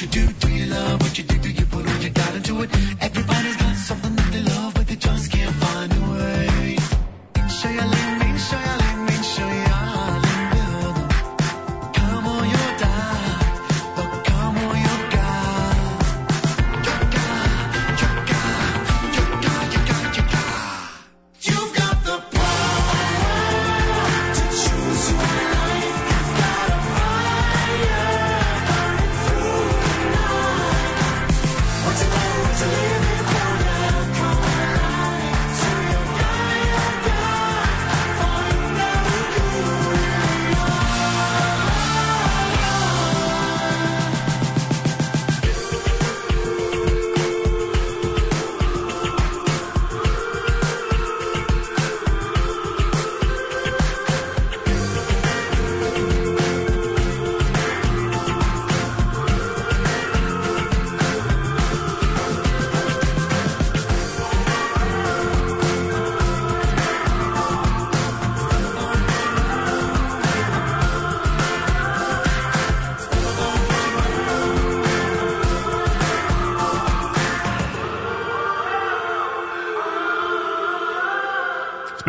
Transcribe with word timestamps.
what 0.00 0.14
you 0.14 0.26
do? 0.26 0.32
Do 0.34 0.48
you 0.52 0.66
love 0.66 1.00
what 1.00 1.18
you 1.18 1.24
do? 1.24 1.38
Do 1.38 1.50
you 1.50 1.66
put 1.66 1.84
all 1.84 1.98
your 2.00 2.10
God 2.10 2.36
into 2.36 2.62
it? 2.62 2.70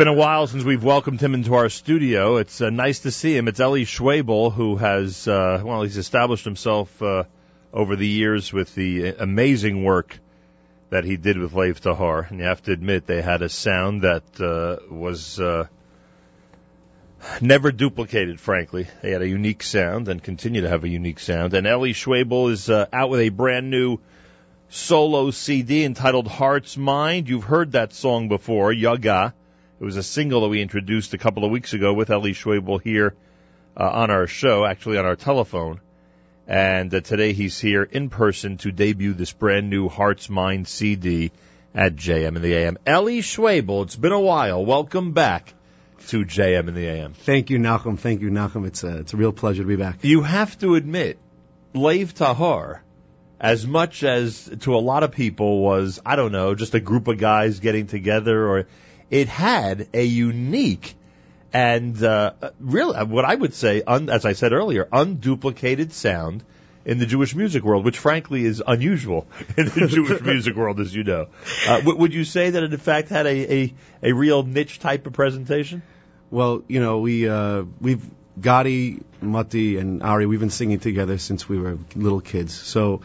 Been 0.00 0.08
a 0.08 0.14
while 0.14 0.46
since 0.46 0.64
we've 0.64 0.82
welcomed 0.82 1.20
him 1.20 1.34
into 1.34 1.52
our 1.52 1.68
studio. 1.68 2.38
It's 2.38 2.62
uh, 2.62 2.70
nice 2.70 3.00
to 3.00 3.10
see 3.10 3.36
him. 3.36 3.48
It's 3.48 3.60
Eli 3.60 3.84
Schwebel, 3.84 4.50
who 4.50 4.76
has, 4.76 5.28
uh, 5.28 5.60
well, 5.62 5.82
he's 5.82 5.98
established 5.98 6.46
himself 6.46 7.02
uh, 7.02 7.24
over 7.70 7.96
the 7.96 8.06
years 8.06 8.50
with 8.50 8.74
the 8.74 9.08
amazing 9.08 9.84
work 9.84 10.18
that 10.88 11.04
he 11.04 11.18
did 11.18 11.36
with 11.36 11.52
Lev 11.52 11.82
Tahor. 11.82 12.30
And 12.30 12.38
you 12.38 12.46
have 12.46 12.62
to 12.62 12.72
admit, 12.72 13.06
they 13.06 13.20
had 13.20 13.42
a 13.42 13.50
sound 13.50 14.00
that 14.00 14.40
uh, 14.40 14.78
was 14.90 15.38
uh, 15.38 15.66
never 17.42 17.70
duplicated, 17.70 18.40
frankly. 18.40 18.86
They 19.02 19.10
had 19.10 19.20
a 19.20 19.28
unique 19.28 19.62
sound 19.62 20.08
and 20.08 20.22
continue 20.22 20.62
to 20.62 20.68
have 20.70 20.84
a 20.84 20.88
unique 20.88 21.20
sound. 21.20 21.52
And 21.52 21.66
Eli 21.66 21.92
Schwebel 21.92 22.50
is 22.50 22.70
uh, 22.70 22.86
out 22.90 23.10
with 23.10 23.20
a 23.20 23.28
brand 23.28 23.68
new 23.68 23.98
solo 24.70 25.30
CD 25.30 25.84
entitled 25.84 26.26
Heart's 26.26 26.78
Mind. 26.78 27.28
You've 27.28 27.44
heard 27.44 27.72
that 27.72 27.92
song 27.92 28.28
before, 28.28 28.72
Yaga. 28.72 29.34
It 29.80 29.84
was 29.84 29.96
a 29.96 30.02
single 30.02 30.42
that 30.42 30.48
we 30.48 30.60
introduced 30.60 31.14
a 31.14 31.18
couple 31.18 31.42
of 31.42 31.50
weeks 31.50 31.72
ago 31.72 31.94
with 31.94 32.10
Eli 32.10 32.32
Schwebel 32.32 32.82
here 32.82 33.14
uh, 33.74 33.88
on 33.88 34.10
our 34.10 34.26
show, 34.26 34.66
actually 34.66 34.98
on 34.98 35.06
our 35.06 35.16
telephone. 35.16 35.80
And 36.46 36.92
uh, 36.92 37.00
today 37.00 37.32
he's 37.32 37.58
here 37.58 37.82
in 37.82 38.10
person 38.10 38.58
to 38.58 38.72
debut 38.72 39.14
this 39.14 39.32
brand 39.32 39.70
new 39.70 39.88
Heart's 39.88 40.28
Mind 40.28 40.68
CD 40.68 41.32
at 41.74 41.96
JM 41.96 42.36
in 42.36 42.42
the 42.42 42.52
AM. 42.52 42.76
Eli 42.86 43.22
Schwebel, 43.22 43.84
it's 43.84 43.96
been 43.96 44.12
a 44.12 44.20
while. 44.20 44.62
Welcome 44.66 45.12
back 45.12 45.54
to 46.08 46.26
JM 46.26 46.68
in 46.68 46.74
the 46.74 46.86
AM. 46.86 47.14
Thank 47.14 47.48
you, 47.48 47.58
Nachum. 47.58 47.98
Thank 47.98 48.20
you, 48.20 48.28
Nachum. 48.28 48.66
It's 48.66 48.84
a, 48.84 48.98
it's 48.98 49.14
a 49.14 49.16
real 49.16 49.32
pleasure 49.32 49.62
to 49.62 49.68
be 49.68 49.76
back. 49.76 50.00
You 50.02 50.20
have 50.20 50.58
to 50.58 50.74
admit, 50.74 51.18
Lev 51.72 52.12
Tahar, 52.12 52.82
as 53.40 53.66
much 53.66 54.04
as 54.04 54.50
to 54.60 54.74
a 54.74 54.82
lot 54.82 55.04
of 55.04 55.12
people 55.12 55.62
was, 55.62 56.02
I 56.04 56.16
don't 56.16 56.32
know, 56.32 56.54
just 56.54 56.74
a 56.74 56.80
group 56.80 57.08
of 57.08 57.16
guys 57.16 57.60
getting 57.60 57.86
together 57.86 58.46
or 58.46 58.66
it 59.10 59.28
had 59.28 59.88
a 59.92 60.04
unique 60.04 60.94
and 61.52 62.00
uh, 62.02 62.32
really 62.60 63.04
what 63.04 63.24
I 63.24 63.34
would 63.34 63.54
say, 63.54 63.82
un, 63.84 64.08
as 64.08 64.24
I 64.24 64.34
said 64.34 64.52
earlier, 64.52 64.84
unduplicated 64.84 65.92
sound 65.92 66.44
in 66.84 66.98
the 66.98 67.06
Jewish 67.06 67.34
music 67.34 67.64
world, 67.64 67.84
which 67.84 67.98
frankly 67.98 68.44
is 68.44 68.62
unusual 68.64 69.26
in 69.56 69.66
the 69.66 69.88
Jewish 69.88 70.22
music 70.22 70.56
world, 70.56 70.80
as 70.80 70.94
you 70.94 71.04
know. 71.04 71.26
Uh, 71.68 71.78
w- 71.80 71.98
would 71.98 72.14
you 72.14 72.24
say 72.24 72.50
that 72.50 72.62
it 72.62 72.72
in 72.72 72.78
fact 72.78 73.08
had 73.08 73.26
a, 73.26 73.52
a, 73.52 73.74
a 74.02 74.12
real 74.12 74.42
niche 74.44 74.78
type 74.78 75.06
of 75.06 75.12
presentation? 75.12 75.82
Well, 76.30 76.62
you 76.68 76.80
know, 76.80 77.00
we 77.00 77.28
uh, 77.28 77.64
we've 77.80 78.08
Gotti, 78.40 79.02
Mati, 79.20 79.76
and 79.76 80.02
Ari. 80.02 80.26
We've 80.26 80.40
been 80.40 80.50
singing 80.50 80.78
together 80.78 81.18
since 81.18 81.48
we 81.48 81.58
were 81.58 81.78
little 81.96 82.20
kids. 82.20 82.54
So 82.54 83.02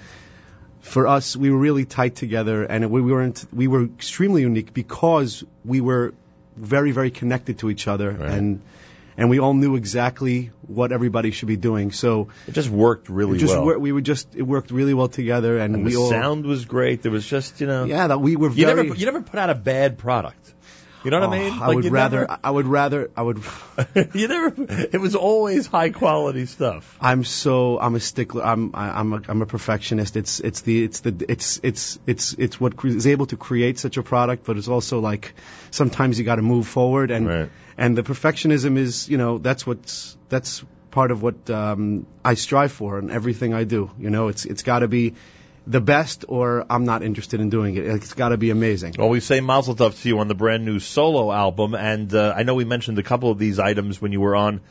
for 0.85 1.07
us, 1.07 1.35
we 1.35 1.49
were 1.49 1.57
really 1.57 1.85
tight 1.85 2.15
together, 2.15 2.63
and 2.63 2.89
we 2.91 3.01
weren't. 3.01 3.43
We 3.51 3.67
were 3.67 3.83
extremely 3.85 4.41
unique 4.43 4.71
because 4.73 5.43
we 5.65 5.81
were 5.81 6.13
very, 6.55 6.91
very 6.91 7.11
connected 7.11 7.59
to 7.59 7.69
each 7.69 7.87
other, 7.87 8.11
Right. 8.11 8.31
and 8.31 8.61
and 9.17 9.29
we 9.29 9.39
all 9.39 9.53
knew 9.53 9.75
exactly 9.77 10.51
what 10.67 10.91
everybody 10.91 11.31
should 11.31 11.47
be 11.47 11.55
doing. 11.57 11.91
So 11.91 12.27
It 12.47 12.53
just 12.53 12.69
worked 12.69 13.07
really 13.09 13.37
just 13.39 13.53
well. 13.55 13.65
wor- 13.65 13.79
we 13.79 13.91
were 13.93 14.01
just 14.01 14.35
it 14.35 14.43
worked 14.43 14.71
really 14.71 14.93
well 14.93 15.07
together, 15.07 15.57
and, 15.57 15.75
and 15.75 15.85
we 15.85 15.91
the 15.91 15.97
all 15.99 16.09
sound 16.09 16.45
was 16.45 16.65
great. 16.65 17.01
There 17.01 17.11
was 17.11 17.25
just, 17.25 17.61
you 17.61 17.67
know, 17.67 17.85
yeah 17.85 18.07
that 18.07 18.19
we 18.21 18.35
were 18.35 18.49
you 18.51 18.65
very. 18.65 18.83
never 18.83 18.95
you 18.95 19.05
never 19.05 19.21
put 19.21 19.39
out 19.39 19.49
a 19.49 19.55
bad 19.55 19.97
product. 19.97 20.53
You 21.05 21.11
know 21.11 21.19
what 21.21 21.29
I 21.29 21.37
Oh, 21.37 21.49
mean? 21.51 21.61
I 21.61 21.67
would 21.75 21.85
rather. 21.85 22.21
never- 22.21 22.39
I 22.43 22.51
would 22.51 22.67
rather. 22.67 23.09
I 23.15 23.21
would. 23.21 23.39
you 24.13 24.27
never. 24.27 24.53
It 24.91 24.99
was 24.99 25.15
always 25.15 25.67
high 25.67 25.91
quality 25.91 26.45
stuff. 26.47 26.97
I'm 26.99 27.23
so 27.23 27.79
I'm 27.79 27.95
a 27.95 27.99
stickler. 27.99 28.43
I'm 28.43 28.71
I, 28.73 28.89
I'm 28.99 29.13
a 29.13 29.21
I'm 29.27 29.41
a 29.41 29.45
perfectionist. 29.45 30.17
It's 30.17 30.39
it's 30.39 30.61
the 30.61 30.83
it's 30.83 30.99
the 31.01 31.25
it's 31.29 31.59
it's 31.63 31.99
it's 32.07 32.33
it's 32.33 32.59
what 32.59 32.75
cre- 32.75 32.87
is 32.87 33.07
able 33.07 33.27
to 33.27 33.37
create 33.37 33.79
such 33.79 33.97
a 33.97 34.03
product, 34.03 34.45
but 34.45 34.57
it's 34.57 34.67
also 34.67 34.99
like 34.99 35.33
sometimes 35.71 36.17
you 36.19 36.25
got 36.25 36.35
to 36.37 36.41
move 36.41 36.67
forward 36.67 37.11
and 37.11 37.27
Right. 37.27 37.49
and 37.77 37.97
the 37.97 38.03
perfectionism 38.03 38.77
is 38.77 39.07
you 39.07 39.17
know 39.17 39.37
that's 39.37 39.65
what's 39.67 40.17
that's 40.29 40.63
part 40.91 41.11
of 41.11 41.21
what 41.21 41.49
um, 41.49 42.07
I 42.23 42.35
strive 42.35 42.71
for 42.71 42.97
in 42.99 43.11
everything 43.11 43.53
I 43.53 43.63
do. 43.65 43.91
You 43.99 44.09
know, 44.09 44.29
it's 44.29 44.45
it's 44.45 44.63
got 44.63 44.79
to 44.79 44.87
be 44.87 45.13
the 45.67 45.81
best, 45.81 46.25
or 46.27 46.65
I'm 46.69 46.85
not 46.85 47.01
interested 47.03 47.39
in 47.41 47.49
doing 47.49 47.75
it. 47.75 47.85
It's 47.85 48.13
got 48.13 48.29
to 48.29 48.37
be 48.37 48.51
amazing. 48.51 48.95
Well, 48.97 49.09
we 49.09 49.19
say 49.19 49.41
Mazel 49.41 49.75
Tov 49.75 49.99
to 50.01 50.07
you 50.07 50.19
on 50.19 50.27
the 50.27 50.35
brand 50.35 50.65
new 50.65 50.79
solo 50.79 51.31
album, 51.31 51.73
and 51.73 52.13
uh, 52.13 52.33
I 52.35 52.43
know 52.43 52.53
we 52.55 52.65
mentioned 52.65 52.99
a 52.99 53.03
couple 53.03 53.31
of 53.31 53.39
these 53.39 53.59
items 53.59 53.99
when 54.01 54.11
you 54.11 54.21
were 54.21 54.35
on 54.35 54.61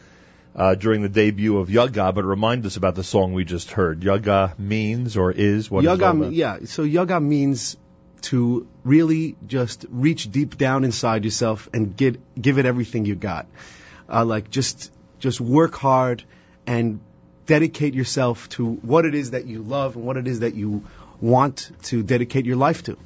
uh, 0.54 0.74
during 0.76 1.02
the 1.02 1.08
debut 1.08 1.58
of 1.58 1.68
Yaga, 1.68 2.12
but 2.12 2.24
remind 2.24 2.64
us 2.64 2.76
about 2.76 2.94
the 2.94 3.02
song 3.02 3.32
we 3.32 3.44
just 3.44 3.72
heard. 3.72 4.04
Yaga 4.04 4.54
means 4.58 5.16
or 5.16 5.32
is 5.32 5.70
what 5.70 5.82
Yaga, 5.82 6.10
about? 6.10 6.32
yeah. 6.32 6.58
So 6.64 6.84
yaga 6.84 7.18
means 7.20 7.76
to 8.22 8.66
really 8.84 9.36
just 9.46 9.84
reach 9.90 10.30
deep 10.30 10.56
down 10.56 10.84
inside 10.84 11.24
yourself 11.24 11.68
and 11.74 11.96
get 11.96 12.40
give 12.40 12.58
it 12.58 12.66
everything 12.66 13.04
you 13.04 13.16
got. 13.16 13.46
Uh, 14.08 14.24
like 14.24 14.48
just 14.50 14.92
just 15.18 15.40
work 15.40 15.74
hard 15.74 16.22
and 16.66 17.00
dedicate 17.46 17.94
yourself 17.94 18.48
to 18.50 18.66
what 18.66 19.04
it 19.04 19.14
is 19.14 19.30
that 19.32 19.46
you 19.46 19.62
love 19.62 19.96
and 19.96 20.04
what 20.04 20.16
it 20.16 20.26
is 20.26 20.40
that 20.40 20.54
you 20.54 20.84
want 21.20 21.70
to 21.82 22.02
dedicate 22.02 22.44
your 22.46 22.56
life 22.56 22.82
to. 22.84 22.96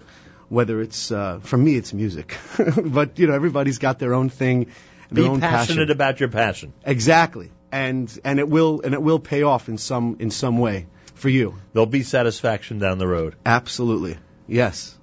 Whether 0.49 0.81
it's 0.81 1.13
uh, 1.13 1.41
for 1.43 1.59
me, 1.59 1.77
it's 1.77 1.93
music, 1.93 2.37
but 2.83 3.19
you 3.19 3.27
know 3.27 3.35
everybody's 3.35 3.79
got 3.79 3.99
their 3.99 4.15
own 4.15 4.31
thing, 4.31 4.73
their 5.11 5.25
Be 5.25 5.29
own 5.29 5.41
passionate 5.41 5.89
passion. 5.89 5.91
about 5.91 6.21
your 6.21 6.31
passion. 6.31 6.73
Exactly, 6.85 7.51
and 7.71 8.19
and 8.25 8.39
it 8.39 8.49
will 8.49 8.81
and 8.83 8.95
it 8.95 9.03
will 9.03 9.19
pay 9.19 9.43
off 9.43 9.69
in 9.69 9.77
some 9.77 10.17
in 10.21 10.31
some 10.31 10.57
way 10.57 10.87
for 11.15 11.29
you. 11.29 11.55
There'll 11.75 11.85
be 11.85 12.03
satisfaction 12.03 12.79
down 12.79 12.97
the 12.97 13.07
road. 13.07 13.35
Absolutely, 13.45 14.17
yes. 14.47 14.97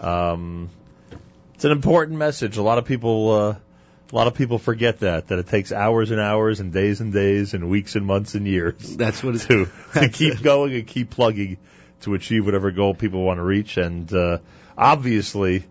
Um, 0.00 0.70
it's 1.54 1.64
an 1.64 1.72
important 1.72 2.18
message. 2.18 2.56
A 2.56 2.62
lot 2.62 2.78
of 2.78 2.84
people, 2.84 3.30
uh, 3.30 3.54
a 4.12 4.16
lot 4.16 4.26
of 4.26 4.34
people 4.34 4.58
forget 4.58 5.00
that 5.00 5.28
that 5.28 5.38
it 5.38 5.46
takes 5.46 5.72
hours 5.72 6.10
and 6.10 6.20
hours 6.20 6.60
and 6.60 6.72
days 6.72 7.00
and 7.00 7.12
days 7.12 7.54
and 7.54 7.68
weeks 7.70 7.94
and 7.96 8.04
months 8.06 8.34
and 8.34 8.46
years 8.46 8.96
That's 8.96 9.22
what 9.22 9.34
it's 9.36 9.46
to 9.46 9.66
to 9.94 10.08
keep 10.08 10.42
going 10.42 10.74
and 10.74 10.86
keep 10.86 11.10
plugging 11.10 11.58
to 12.02 12.14
achieve 12.14 12.44
whatever 12.46 12.70
goal 12.70 12.94
people 12.94 13.22
want 13.22 13.38
to 13.38 13.42
reach. 13.44 13.76
And 13.76 14.10
uh, 14.12 14.38
obviously, 14.76 15.64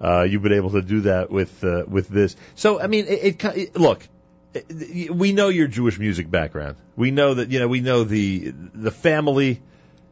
uh, 0.00 0.22
you've 0.22 0.42
been 0.42 0.52
able 0.52 0.70
to 0.70 0.82
do 0.82 1.02
that 1.02 1.30
with 1.30 1.62
uh, 1.64 1.84
with 1.86 2.08
this. 2.08 2.36
So, 2.54 2.80
I 2.80 2.86
mean, 2.88 3.06
it, 3.06 3.44
it, 3.44 3.44
it 3.44 3.76
look. 3.76 4.06
it- 4.52 5.14
We 5.14 5.32
know 5.32 5.48
your 5.48 5.68
Jewish 5.68 5.98
music 5.98 6.30
background. 6.30 6.76
We 6.96 7.10
know 7.10 7.34
that 7.34 7.50
you 7.50 7.60
know. 7.60 7.68
We 7.68 7.80
know 7.80 8.04
the 8.04 8.52
the 8.74 8.90
family 8.90 9.62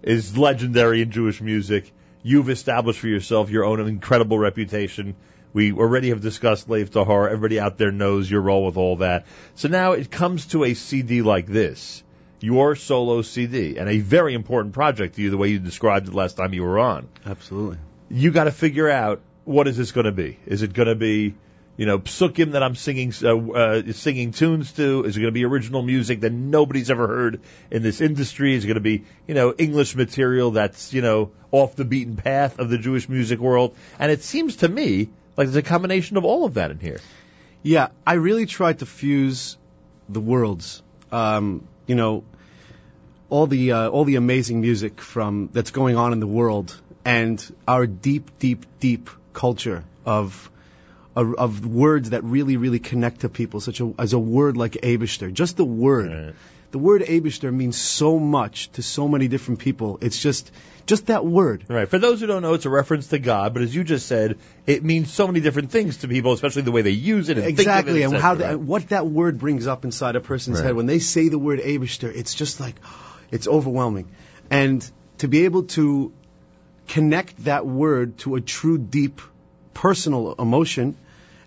is 0.02 0.36
legendary 0.38 1.02
in 1.02 1.10
Jewish 1.10 1.40
music. 1.40 1.90
You've 2.22 2.48
established 2.48 3.00
for 3.00 3.08
yourself 3.08 3.50
your 3.50 3.64
own 3.64 3.81
incredible 3.81 4.38
reputation. 4.38 5.16
We 5.54 5.72
already 5.72 6.10
have 6.10 6.20
discussed 6.20 6.68
Lev 6.68 6.90
Tahor. 6.90 7.26
Everybody 7.26 7.60
out 7.60 7.78
there 7.78 7.92
knows 7.92 8.30
your 8.30 8.42
role 8.42 8.66
with 8.66 8.76
all 8.76 8.96
that. 8.96 9.24
So 9.54 9.68
now 9.68 9.92
it 9.92 10.10
comes 10.10 10.46
to 10.46 10.64
a 10.64 10.74
CD 10.74 11.22
like 11.22 11.46
this. 11.46 12.02
your 12.40 12.76
solo 12.76 13.22
CD 13.22 13.78
and 13.78 13.88
a 13.88 14.00
very 14.00 14.34
important 14.34 14.74
project 14.74 15.14
to 15.14 15.22
you, 15.22 15.30
the 15.30 15.36
way 15.36 15.48
you 15.48 15.58
described 15.58 16.08
it 16.08 16.14
last 16.14 16.36
time 16.36 16.52
you 16.52 16.62
were 16.62 16.78
on. 16.78 17.08
Absolutely. 17.24 17.78
You 18.10 18.30
got 18.30 18.44
to 18.44 18.50
figure 18.50 18.90
out 18.90 19.22
what 19.44 19.66
is 19.66 19.76
this 19.76 19.92
going 19.92 20.06
to 20.06 20.12
be? 20.12 20.38
Is 20.46 20.62
it 20.62 20.72
going 20.72 20.88
to 20.88 20.94
be, 20.94 21.34
you 21.76 21.86
know, 21.86 21.98
psukim 21.98 22.52
that 22.52 22.62
I'm 22.62 22.74
singing 22.74 23.12
uh, 23.22 23.36
uh, 23.36 23.92
singing 23.92 24.32
tunes 24.32 24.72
to? 24.72 25.04
Is 25.04 25.16
it 25.16 25.20
going 25.20 25.32
to 25.32 25.38
be 25.40 25.44
original 25.44 25.82
music 25.82 26.20
that 26.20 26.32
nobody's 26.32 26.90
ever 26.90 27.06
heard 27.06 27.40
in 27.70 27.82
this 27.82 28.00
industry? 28.00 28.54
Is 28.54 28.64
it 28.64 28.66
going 28.66 28.74
to 28.74 28.80
be, 28.80 29.04
you 29.26 29.34
know, 29.34 29.54
English 29.56 29.94
material 29.94 30.52
that's, 30.52 30.92
you 30.92 31.00
know, 31.00 31.30
off 31.50 31.76
the 31.76 31.84
beaten 31.84 32.16
path 32.16 32.58
of 32.58 32.68
the 32.70 32.78
Jewish 32.78 33.08
music 33.08 33.38
world? 33.38 33.76
And 33.98 34.10
it 34.10 34.22
seems 34.22 34.56
to 34.56 34.68
me 34.68 35.08
like 35.36 35.46
there's 35.46 35.56
a 35.56 35.62
combination 35.62 36.16
of 36.16 36.25
all 36.25 36.44
of 36.44 36.54
that 36.54 36.70
in 36.70 36.78
here. 36.78 37.00
Yeah, 37.62 37.88
I 38.06 38.14
really 38.14 38.46
tried 38.46 38.81
to 38.81 38.86
fuse 38.86 39.56
the 40.08 40.20
worlds. 40.20 40.82
Um, 41.10 41.66
you 41.86 41.94
know, 41.94 42.25
all 43.31 43.46
the 43.46 43.72
uh, 43.72 43.88
all 43.88 44.04
the 44.04 44.16
amazing 44.16 44.60
music 44.60 45.00
from 45.00 45.48
that's 45.52 45.70
going 45.70 45.96
on 45.96 46.12
in 46.12 46.20
the 46.20 46.26
world 46.26 46.81
and 47.04 47.44
our 47.66 47.86
deep, 47.86 48.38
deep, 48.38 48.66
deep 48.81 49.10
culture 49.32 49.84
of 50.04 50.50
of, 51.16 51.34
of 51.34 51.66
words 51.66 52.10
that 52.10 52.25
really, 52.25 52.56
really 52.56 52.81
connect 52.81 53.20
to 53.20 53.28
people, 53.28 53.60
such 53.60 53.81
a, 53.81 53.94
as 53.98 54.12
a 54.12 54.19
word 54.19 54.56
like 54.56 54.72
Abishter. 54.72 55.32
Just 55.32 55.56
the 55.56 55.64
word. 55.64 56.10
Right. 56.10 56.34
The 56.74 56.78
word 56.78 57.02
Abishter 57.02 57.54
means 57.54 57.76
so 57.76 58.18
much 58.18 58.68
to 58.72 58.82
so 58.82 59.06
many 59.06 59.28
different 59.28 59.60
people. 59.60 59.98
It's 60.00 60.20
just, 60.20 60.50
just 60.86 61.06
that 61.06 61.24
word. 61.24 61.64
Right. 61.68 61.88
For 61.88 62.00
those 62.00 62.18
who 62.18 62.26
don't 62.26 62.42
know, 62.42 62.54
it's 62.54 62.64
a 62.64 62.68
reference 62.68 63.06
to 63.10 63.20
God, 63.20 63.54
but 63.54 63.62
as 63.62 63.72
you 63.72 63.84
just 63.84 64.06
said, 64.08 64.38
it 64.66 64.82
means 64.82 65.12
so 65.12 65.28
many 65.28 65.38
different 65.38 65.70
things 65.70 65.98
to 65.98 66.08
people, 66.08 66.32
especially 66.32 66.62
the 66.62 66.72
way 66.72 66.82
they 66.82 66.90
use 66.90 67.28
it 67.28 67.38
and 67.38 67.46
exactly, 67.46 67.92
think 67.92 68.06
of 68.06 68.12
it, 68.12 68.14
and 68.16 68.22
how 68.24 68.34
that, 68.34 68.58
what 68.58 68.88
that 68.88 69.06
word 69.06 69.38
brings 69.38 69.68
up 69.68 69.84
inside 69.84 70.16
a 70.16 70.20
person's 70.20 70.58
Right. 70.58 70.66
head 70.66 70.74
when 70.74 70.86
they 70.86 70.98
say 70.98 71.28
the 71.28 71.38
word 71.38 71.60
Abishter, 71.60 72.12
it's 72.12 72.34
just 72.34 72.58
like 72.58 72.74
it's 73.30 73.46
overwhelming, 73.46 74.08
and 74.50 74.84
to 75.18 75.28
be 75.28 75.44
able 75.44 75.62
to 75.78 76.12
connect 76.88 77.44
that 77.44 77.64
word 77.64 78.18
to 78.24 78.34
a 78.34 78.40
true, 78.40 78.78
deep, 78.78 79.20
personal 79.74 80.34
emotion 80.40 80.96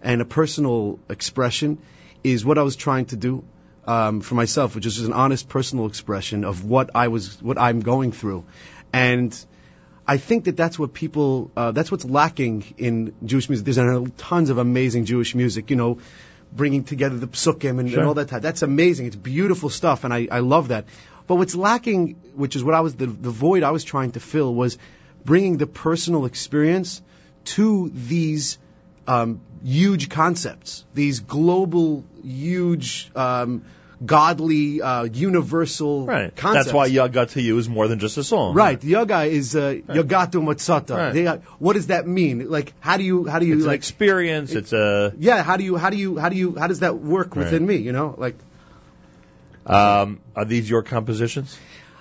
and 0.01 0.21
a 0.21 0.25
personal 0.39 1.00
expression 1.09 1.79
is 2.24 2.45
what 2.45 2.57
I 2.57 2.62
was 2.62 2.77
trying 2.77 3.07
to 3.07 3.18
do 3.18 3.44
um, 3.88 4.22
for 4.22 4.36
myself, 4.36 4.75
which 4.75 4.86
is 4.86 5.00
an 5.00 5.13
honest, 5.13 5.48
personal 5.50 5.88
expression 5.88 6.44
of 6.44 6.63
what 6.66 6.92
I 6.95 7.07
was, 7.07 7.42
what 7.42 7.57
I'm 7.57 7.80
going 7.80 8.12
through, 8.12 8.45
and. 8.94 9.45
I 10.10 10.16
think 10.16 10.45
that 10.45 10.56
that's 10.56 10.80
what 10.80 10.94
people, 10.94 11.51
uh, 11.57 11.72
that's 11.74 11.92
what's 11.92 12.06
lacking 12.06 12.63
in 12.78 13.13
Jewish 13.25 13.50
music. 13.50 13.66
There's 13.66 14.10
tons 14.16 14.50
of 14.50 14.57
amazing 14.57 15.04
Jewish 15.04 15.36
music, 15.36 15.69
you 15.69 15.75
know, 15.75 15.98
bringing 16.54 16.86
together 16.86 17.18
the 17.18 17.28
psukim 17.28 17.78
and, 17.81 17.89
Sure. 17.89 18.00
and 18.00 18.07
all 18.07 18.13
that. 18.13 18.30
type. 18.30 18.42
That's 18.42 18.62
amazing. 18.62 19.07
It's 19.07 19.18
beautiful 19.18 19.69
stuff, 19.69 20.06
and 20.06 20.13
I, 20.13 20.30
I 20.31 20.39
love 20.39 20.69
that. 20.69 20.86
But 21.28 21.36
what's 21.36 21.56
lacking, 21.56 22.16
which 22.36 22.56
is 22.56 22.63
what 22.63 22.74
I 22.74 22.80
was, 22.80 22.95
the, 22.95 23.07
the 23.07 23.30
void 23.30 23.63
I 23.63 23.72
was 23.72 23.84
trying 23.84 24.12
to 24.13 24.22
fill, 24.22 24.56
was 24.56 24.78
bringing 25.25 25.57
the 25.57 25.68
personal 25.68 26.24
experience 26.24 27.01
to 27.56 27.92
these 27.94 28.57
um, 29.07 29.42
huge 29.63 30.09
concepts, 30.09 30.86
these 30.94 31.19
global, 31.21 32.04
huge, 32.24 33.09
um, 33.15 33.63
godly, 34.06 34.80
uh, 34.81 35.04
universal 35.06 36.06
Right. 36.06 36.36
concepts. 36.36 36.65
That's 36.65 36.74
why 36.75 36.86
Yaga 36.86 37.25
to 37.27 37.42
you 37.42 37.57
is 37.57 37.68
more 37.68 37.88
than 37.88 37.98
just 38.00 38.18
a 38.18 38.24
song. 38.24 38.54
Right, 38.54 38.83
yoga 38.83 39.24
is 39.24 39.56
uh, 39.56 39.75
yagata 39.88 40.33
u'matzata. 40.33 40.95
Right. 40.95 41.13
They, 41.13 41.25
uh, 41.25 41.38
what 41.57 41.74
does 41.74 41.88
that 41.88 42.06
mean? 42.07 42.48
Like, 42.50 42.74
how 42.80 42.98
do 42.98 43.04
you, 43.04 43.25
how 43.25 43.39
do 43.39 43.48
you 43.48 43.56
It's 43.56 43.63
an 43.63 43.69
like, 43.69 43.80
experience. 43.80 44.51
It's 44.51 44.71
a. 44.71 45.13
yeah, 45.18 45.42
how 45.42 45.57
do 45.57 45.63
you, 45.63 45.77
how 45.77 45.89
do 45.89 45.98
you, 45.98 46.17
how 46.17 46.29
do 46.29 46.36
you, 46.36 46.55
how 46.55 46.67
does 46.67 46.82
that 46.82 47.00
work 47.00 47.36
within 47.36 47.65
me? 47.65 47.77
You 47.77 47.91
know, 47.91 48.13
like, 48.17 48.36
Um, 49.65 50.20
are 50.36 50.46
these 50.46 50.70
your 50.70 50.84
compositions? 50.84 51.58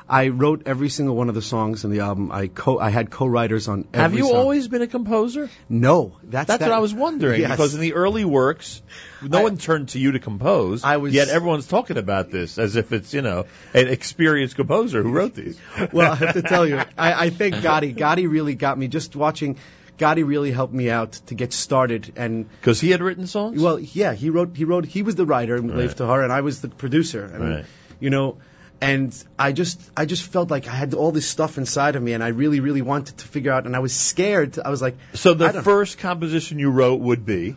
I 0.08 0.28
wrote 0.28 0.62
every 0.66 0.88
single 0.88 1.16
one 1.16 1.28
of 1.28 1.34
the 1.34 1.42
songs 1.42 1.84
in 1.84 1.90
the 1.90 2.00
album. 2.00 2.30
I 2.30 2.46
co, 2.46 2.78
I 2.78 2.90
had 2.90 3.10
co-writers 3.10 3.66
on 3.66 3.88
every 3.92 4.00
Have 4.02 4.14
you 4.14 4.26
song. 4.26 4.36
always 4.36 4.68
been 4.68 4.82
a 4.82 4.86
composer? 4.86 5.50
No, 5.68 6.12
that's 6.22 6.46
That's 6.46 6.60
that- 6.60 6.68
what 6.68 6.76
I 6.76 6.78
was 6.78 6.94
wondering. 6.94 7.40
Yes. 7.40 7.50
Because 7.50 7.74
in 7.74 7.80
the 7.80 7.94
early 7.94 8.24
works, 8.24 8.82
no 9.20 9.38
I- 9.38 9.42
one 9.42 9.56
turned 9.56 9.88
to 9.90 9.98
you 9.98 10.12
to 10.12 10.20
compose. 10.20 10.84
I 10.84 10.98
was- 10.98 11.12
Yet 11.12 11.28
everyone's 11.28 11.66
talking 11.66 11.96
about 11.96 12.30
this 12.30 12.56
as 12.56 12.76
if 12.76 12.92
it's 12.92 13.12
you 13.14 13.22
know 13.22 13.46
an 13.74 13.88
experienced 13.88 14.54
composer 14.54 15.02
who 15.02 15.10
wrote 15.10 15.34
these. 15.34 15.58
well, 15.92 16.12
I 16.12 16.14
have 16.14 16.34
to 16.34 16.42
tell 16.54 16.66
you, 16.68 16.76
I, 16.96 17.26
I 17.26 17.30
think 17.30 17.56
Gotti, 17.56 17.96
Gotti 17.96 18.30
really 18.30 18.54
got 18.54 18.78
me. 18.78 18.86
Just 18.86 19.16
watching, 19.16 19.56
Gotti 19.98 20.24
really 20.24 20.52
helped 20.52 20.72
me 20.74 20.88
out 20.88 21.14
to 21.26 21.34
get 21.34 21.52
started. 21.52 22.12
And 22.14 22.48
Because 22.60 22.80
he 22.80 22.90
had 22.92 23.02
written 23.02 23.26
songs. 23.26 23.60
well, 23.60 23.80
yeah, 23.80 24.12
he 24.14 24.30
wrote, 24.30 24.56
he 24.56 24.64
wrote, 24.64 24.84
he 24.84 25.02
was 25.02 25.16
the 25.16 25.26
writer 25.26 25.56
in 25.56 25.66
Right. 25.66 25.78
Lev 25.78 25.96
Tahor, 25.96 26.22
and 26.22 26.32
I 26.32 26.42
was 26.42 26.60
the 26.60 26.68
producer. 26.68 27.24
And, 27.24 27.42
Right. 27.56 27.64
You 27.98 28.10
know, 28.10 28.36
and 28.80 29.24
I 29.38 29.52
just, 29.52 29.80
I 29.96 30.04
just 30.06 30.22
felt 30.24 30.50
like 30.50 30.68
I 30.68 30.72
had 30.72 30.94
all 30.94 31.12
this 31.12 31.28
stuff 31.28 31.58
inside 31.58 31.96
of 31.96 32.02
me, 32.02 32.12
and 32.12 32.22
I 32.22 32.28
really, 32.28 32.60
really 32.60 32.82
wanted 32.82 33.18
to 33.18 33.26
figure 33.26 33.52
out. 33.52 33.66
And 33.66 33.74
I 33.74 33.78
was 33.80 33.94
scared. 33.94 34.58
I 34.58 34.70
was 34.70 34.82
like, 34.82 34.96
so 35.14 35.34
the 35.34 35.62
first 35.62 35.98
composition 35.98 36.58
you 36.58 36.70
wrote 36.70 37.00
would 37.00 37.24
be 37.24 37.56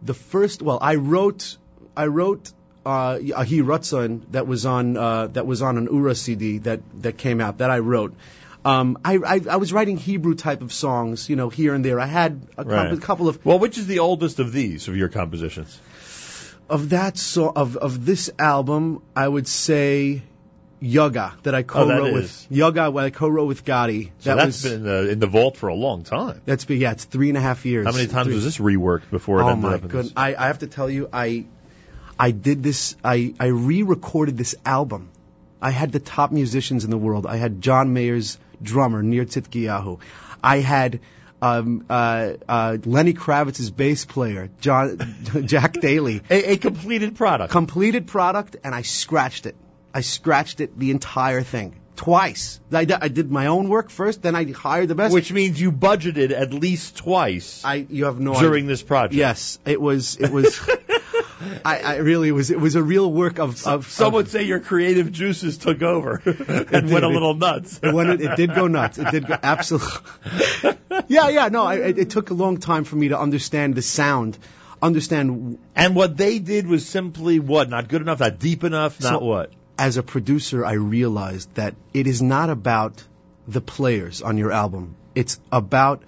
the 0.00 0.14
first 0.14 0.62
well 0.62 0.78
i 0.80 0.94
wrote 0.94 1.56
i 1.96 2.06
wrote 2.06 2.52
uh 2.86 3.18
ahi 3.36 3.62
Ratzon 3.62 4.22
that 4.30 4.46
was 4.46 4.64
on 4.64 4.96
uh 4.96 5.26
that 5.26 5.44
was 5.44 5.60
on 5.60 5.76
an 5.76 5.88
ura 5.90 6.14
cd 6.14 6.58
that 6.58 6.80
that 7.02 7.18
came 7.18 7.40
out 7.40 7.58
that 7.58 7.70
i 7.70 7.80
wrote 7.80 8.14
um 8.64 8.96
i 9.04 9.16
i, 9.16 9.40
I 9.50 9.56
was 9.56 9.72
writing 9.72 9.96
hebrew 9.96 10.36
type 10.36 10.62
of 10.62 10.72
songs 10.72 11.28
you 11.28 11.34
know 11.34 11.48
here 11.48 11.74
and 11.74 11.84
there 11.84 11.98
i 11.98 12.06
had 12.06 12.46
a 12.56 12.64
couple, 12.64 12.72
Right. 12.72 13.02
couple 13.02 13.28
of 13.28 13.44
well. 13.44 13.58
Which 13.58 13.76
is 13.76 13.88
the 13.88 13.98
oldest 13.98 14.38
of 14.38 14.52
these 14.52 14.86
of 14.86 14.96
your 14.96 15.08
compositions? 15.08 15.80
of 16.70 16.90
that 16.90 17.18
so 17.18 17.50
of 17.50 17.76
of 17.76 18.06
this 18.06 18.30
album 18.38 19.02
i 19.16 19.26
would 19.26 19.48
say 19.48 20.22
Yoga 20.80 21.34
that 21.42 21.54
I 21.54 21.62
co-wrote 21.62 22.10
Oh, 22.10 22.12
with. 22.12 22.46
Yoga 22.50 22.92
I 22.96 23.10
co-wrote 23.10 23.46
with 23.46 23.64
Gotti. 23.64 24.10
So 24.20 24.30
that 24.30 24.36
that's 24.36 24.46
was 24.46 24.62
been 24.62 24.72
in 24.74 24.82
the, 24.84 25.10
in 25.10 25.18
the 25.18 25.26
vault 25.26 25.56
for 25.56 25.68
a 25.68 25.74
long 25.74 26.04
time. 26.04 26.40
that's 26.44 26.64
been 26.64 26.80
yeah, 26.80 26.92
it's 26.92 27.04
three 27.04 27.28
and 27.30 27.38
a 27.38 27.40
half 27.40 27.64
years. 27.66 27.86
How 27.86 27.92
many 27.92 28.06
times 28.06 28.26
Three- 28.26 28.34
was 28.34 28.44
this 28.44 28.58
reworked 28.58 29.10
before 29.10 29.40
it 29.40 29.44
Oh 29.44 29.48
ended 29.48 29.62
my 29.62 29.74
up 29.74 29.82
in 29.82 29.88
goodness! 29.88 30.12
I, 30.16 30.34
I 30.36 30.46
have 30.46 30.60
to 30.60 30.66
tell 30.68 30.88
you, 30.88 31.08
I 31.12 31.46
I 32.18 32.30
did 32.30 32.62
this. 32.62 32.96
I 33.04 33.34
I 33.40 33.46
re-recorded 33.46 34.36
this 34.36 34.54
album. 34.64 35.10
I 35.60 35.70
had 35.70 35.90
the 35.92 35.98
top 36.00 36.30
musicians 36.30 36.84
in 36.84 36.90
the 36.90 36.98
world. 36.98 37.26
I 37.26 37.36
had 37.36 37.60
John 37.60 37.92
Mayer's 37.92 38.38
drummer 38.62 39.02
Nir 39.02 39.24
Zidkyahu. 39.24 39.98
I 40.42 40.58
had 40.58 41.00
um, 41.42 41.84
uh, 41.90 42.32
uh, 42.48 42.78
Lenny 42.84 43.12
Kravitz's 43.14 43.70
bass 43.70 44.04
player 44.04 44.50
John 44.60 44.98
Jack 45.46 45.74
Daley. 45.74 46.22
A, 46.30 46.52
a 46.52 46.56
completed 46.56 47.16
product. 47.16 47.50
Completed 47.52 48.06
product, 48.06 48.56
and 48.62 48.74
I 48.74 48.82
scratched 48.82 49.46
it. 49.46 49.56
I 49.94 50.00
scratched 50.02 50.60
it 50.60 50.78
the 50.78 50.90
entire 50.90 51.42
thing 51.42 51.80
twice. 51.96 52.60
I, 52.72 52.86
I 53.00 53.08
did 53.08 53.30
my 53.30 53.46
own 53.46 53.68
work 53.68 53.90
first, 53.90 54.22
then 54.22 54.36
I 54.36 54.50
hired 54.52 54.88
the 54.88 54.94
best. 54.94 55.12
which 55.12 55.32
means 55.32 55.60
you 55.60 55.72
budgeted 55.72 56.30
at 56.30 56.54
least 56.54 56.96
twice 56.98 57.64
I 57.64 57.86
you 57.90 58.04
have 58.04 58.20
no 58.20 58.34
during 58.38 58.64
idea. 58.64 58.68
this 58.68 58.82
project. 58.82 59.14
Yes, 59.14 59.58
it 59.66 59.80
was. 59.80 60.16
It 60.16 60.30
was. 60.30 60.60
I, 61.64 61.78
I 61.80 61.96
really 61.96 62.32
was. 62.32 62.50
It 62.50 62.60
was 62.60 62.74
a 62.74 62.82
real 62.82 63.10
work 63.12 63.38
of. 63.38 63.64
of 63.66 63.86
Some 63.88 64.08
of, 64.08 64.12
would 64.14 64.28
say 64.28 64.42
your 64.44 64.60
creative 64.60 65.12
juices 65.12 65.58
took 65.58 65.82
over 65.82 66.20
and 66.24 66.66
did. 66.68 66.90
went 66.90 67.04
a 67.04 67.08
little 67.08 67.34
nuts. 67.34 67.80
it, 67.82 67.94
went, 67.94 68.20
it 68.20 68.36
did 68.36 68.54
go 68.54 68.66
nuts. 68.66 68.98
It 68.98 69.10
did 69.10 69.26
go 69.26 69.36
absolutely. 69.42 69.88
yeah, 71.08 71.28
yeah. 71.28 71.48
No, 71.48 71.64
I, 71.64 71.74
it, 71.76 71.98
it 71.98 72.10
took 72.10 72.30
a 72.30 72.34
long 72.34 72.58
time 72.58 72.84
for 72.84 72.96
me 72.96 73.08
to 73.08 73.18
understand 73.18 73.74
the 73.74 73.82
sound, 73.82 74.36
understand 74.82 75.58
and 75.74 75.94
what 75.94 76.16
they 76.16 76.38
did 76.38 76.66
was 76.66 76.86
simply 76.88 77.38
what? 77.40 77.68
Not 77.68 77.88
good 77.88 78.02
enough, 78.02 78.20
not 78.20 78.38
deep 78.38 78.64
enough, 78.64 79.00
not 79.00 79.20
So- 79.20 79.24
what? 79.24 79.52
As 79.78 79.96
a 79.96 80.02
producer, 80.02 80.64
I 80.64 80.72
realized 80.72 81.54
that 81.54 81.74
it 81.94 82.06
is 82.06 82.20
not 82.20 82.50
about 82.50 83.02
the 83.46 83.60
players 83.60 84.20
on 84.20 84.36
your 84.36 84.50
album. 84.50 84.96
It's 85.14 85.38
about 85.52 86.02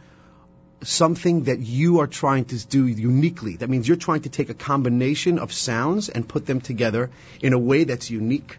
something 0.82 1.44
that 1.44 1.60
you 1.60 2.00
are 2.00 2.06
trying 2.06 2.46
to 2.46 2.66
do 2.66 2.86
uniquely. 2.86 3.56
That 3.56 3.70
means 3.70 3.86
you're 3.86 3.96
trying 3.96 4.22
to 4.22 4.28
take 4.28 4.50
a 4.50 4.54
combination 4.54 5.38
of 5.38 5.52
sounds 5.52 6.08
and 6.08 6.28
put 6.28 6.46
them 6.46 6.60
together 6.60 7.10
in 7.40 7.52
a 7.52 7.58
way 7.58 7.84
that's 7.84 8.10
unique. 8.10 8.58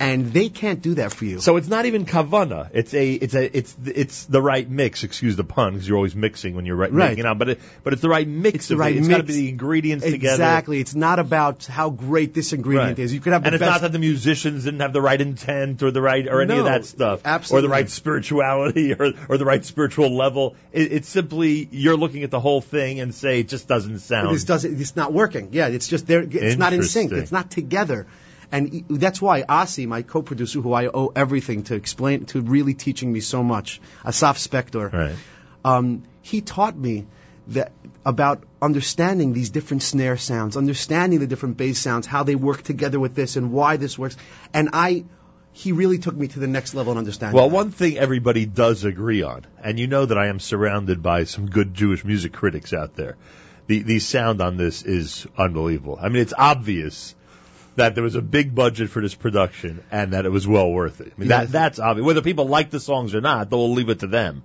And 0.00 0.32
they 0.32 0.48
can't 0.48 0.80
do 0.80 0.94
that 0.94 1.12
for 1.12 1.26
you. 1.26 1.40
So 1.40 1.56
it's 1.58 1.68
not 1.68 1.84
even 1.84 2.06
kavana. 2.06 2.70
It's 2.72 2.94
a, 2.94 3.12
it's 3.12 3.34
a, 3.34 3.56
it's, 3.58 3.76
it's 3.84 4.24
the 4.24 4.40
right 4.40 4.66
mix. 4.68 5.04
Excuse 5.04 5.36
the 5.36 5.44
pun, 5.44 5.74
because 5.74 5.86
you're 5.86 5.98
always 5.98 6.16
mixing 6.16 6.54
when 6.56 6.64
you're 6.64 6.74
right, 6.74 6.90
Right. 6.90 7.10
making 7.10 7.26
out. 7.26 7.36
But 7.38 7.50
it, 7.50 7.60
but 7.84 7.92
it's 7.92 8.00
the 8.00 8.08
right 8.08 8.26
mix. 8.26 8.54
It's 8.56 8.68
the 8.68 8.78
right 8.78 8.96
it. 8.96 8.98
It's 9.00 9.08
got 9.08 9.18
to 9.18 9.22
be 9.24 9.34
the 9.34 9.48
ingredients 9.50 10.06
together. 10.06 10.32
exactly. 10.36 10.80
It's 10.80 10.94
not 10.94 11.18
about 11.18 11.66
how 11.66 11.90
great 11.90 12.32
this 12.32 12.54
ingredient 12.54 12.98
Right. 12.98 13.04
is. 13.04 13.12
You 13.12 13.20
could 13.20 13.34
have 13.34 13.42
the 13.42 13.48
and 13.48 13.54
it's 13.54 13.60
not 13.60 13.82
that 13.82 13.92
the 13.92 13.98
musicians 13.98 14.64
didn't 14.64 14.80
have 14.80 14.94
the 14.94 15.02
right 15.02 15.20
intent 15.20 15.82
or 15.82 15.90
the 15.90 16.00
right 16.00 16.26
or 16.26 16.40
any 16.40 16.54
No, 16.54 16.60
of 16.60 16.64
that 16.64 16.86
stuff, 16.86 17.20
absolutely. 17.26 17.66
or 17.66 17.68
the 17.68 17.72
right 17.72 17.90
spirituality 17.90 18.94
or 18.94 19.12
or 19.28 19.36
the 19.36 19.44
right 19.44 19.64
spiritual 19.64 20.16
level. 20.16 20.56
It, 20.72 20.92
it's 20.92 21.08
simply 21.10 21.68
you're 21.70 21.96
looking 21.98 22.22
at 22.22 22.30
the 22.30 22.40
whole 22.40 22.62
thing 22.62 23.00
and 23.00 23.14
say 23.14 23.40
it 23.40 23.48
just 23.48 23.68
doesn't 23.68 23.98
sound. 23.98 24.34
this 24.34 24.44
doesn't 24.44 24.80
it's 24.80 24.96
not 24.96 25.12
working 25.12 25.48
yeah 25.52 25.66
it's 25.68 25.88
just 25.88 26.06
there 26.06 26.22
it's 26.22 26.56
not 26.56 26.72
in 26.72 26.82
sync 26.82 27.12
it's 27.12 27.32
not 27.32 27.50
together 27.50 28.06
and 28.52 28.84
that's 28.88 29.20
why 29.22 29.44
Asi, 29.48 29.86
my 29.86 30.02
co-producer, 30.02 30.60
who 30.60 30.72
I 30.72 30.86
owe 30.88 31.12
everything 31.14 31.62
to 31.64 31.74
explain, 31.74 32.24
to 32.26 32.40
really 32.40 32.74
teaching 32.74 33.12
me 33.12 33.20
so 33.20 33.42
much, 33.42 33.80
Asaf 34.04 34.38
Spector, 34.38 34.92
Right. 34.92 35.16
um, 35.64 36.02
he 36.22 36.40
taught 36.40 36.76
me 36.76 37.06
that 37.48 37.72
about 38.04 38.42
understanding 38.62 39.32
these 39.32 39.50
different 39.50 39.82
snare 39.82 40.16
sounds, 40.16 40.56
understanding 40.56 41.18
the 41.20 41.26
different 41.26 41.56
bass 41.56 41.78
sounds, 41.78 42.06
how 42.06 42.22
they 42.22 42.34
work 42.34 42.62
together 42.62 43.00
with 43.00 43.14
this, 43.14 43.36
and 43.36 43.52
why 43.52 43.76
this 43.76 43.98
works. 43.98 44.16
And 44.54 44.70
I, 44.72 45.04
he 45.52 45.72
really 45.72 45.98
took 45.98 46.14
me 46.14 46.28
to 46.28 46.38
the 46.38 46.46
next 46.46 46.74
level 46.74 46.92
in 46.92 46.98
understanding. 46.98 47.36
Well, 47.36 47.48
that. 47.48 47.54
one 47.54 47.70
thing 47.70 47.98
everybody 47.98 48.46
does 48.46 48.84
agree 48.84 49.22
on, 49.22 49.46
and 49.62 49.78
you 49.78 49.86
know 49.86 50.06
that 50.06 50.18
I 50.18 50.28
am 50.28 50.38
surrounded 50.38 51.02
by 51.02 51.24
some 51.24 51.46
good 51.46 51.74
Jewish 51.74 52.04
music 52.04 52.32
critics 52.32 52.72
out 52.72 52.94
there. 52.94 53.16
The 53.66 53.82
the 53.82 53.98
sound 53.98 54.40
on 54.40 54.56
this 54.56 54.82
is 54.82 55.26
unbelievable. 55.36 55.98
I 56.00 56.08
mean, 56.08 56.22
it's 56.22 56.34
obvious 56.36 57.14
that 57.76 57.94
there 57.94 58.04
was 58.04 58.14
a 58.16 58.22
big 58.22 58.54
budget 58.54 58.90
for 58.90 59.00
this 59.00 59.14
production 59.14 59.82
and 59.90 60.12
that 60.12 60.26
it 60.26 60.30
was 60.30 60.46
well 60.46 60.70
worth 60.70 61.00
it. 61.00 61.12
I 61.16 61.20
mean, 61.20 61.28
Yes. 61.28 61.46
that 61.46 61.52
that's 61.52 61.78
obvious. 61.78 62.04
Whether 62.06 62.22
people 62.22 62.46
like 62.46 62.70
the 62.70 62.80
songs 62.80 63.14
or 63.14 63.20
not, 63.20 63.50
they'll 63.50 63.72
leave 63.72 63.88
it 63.88 64.00
to 64.00 64.06
them. 64.06 64.42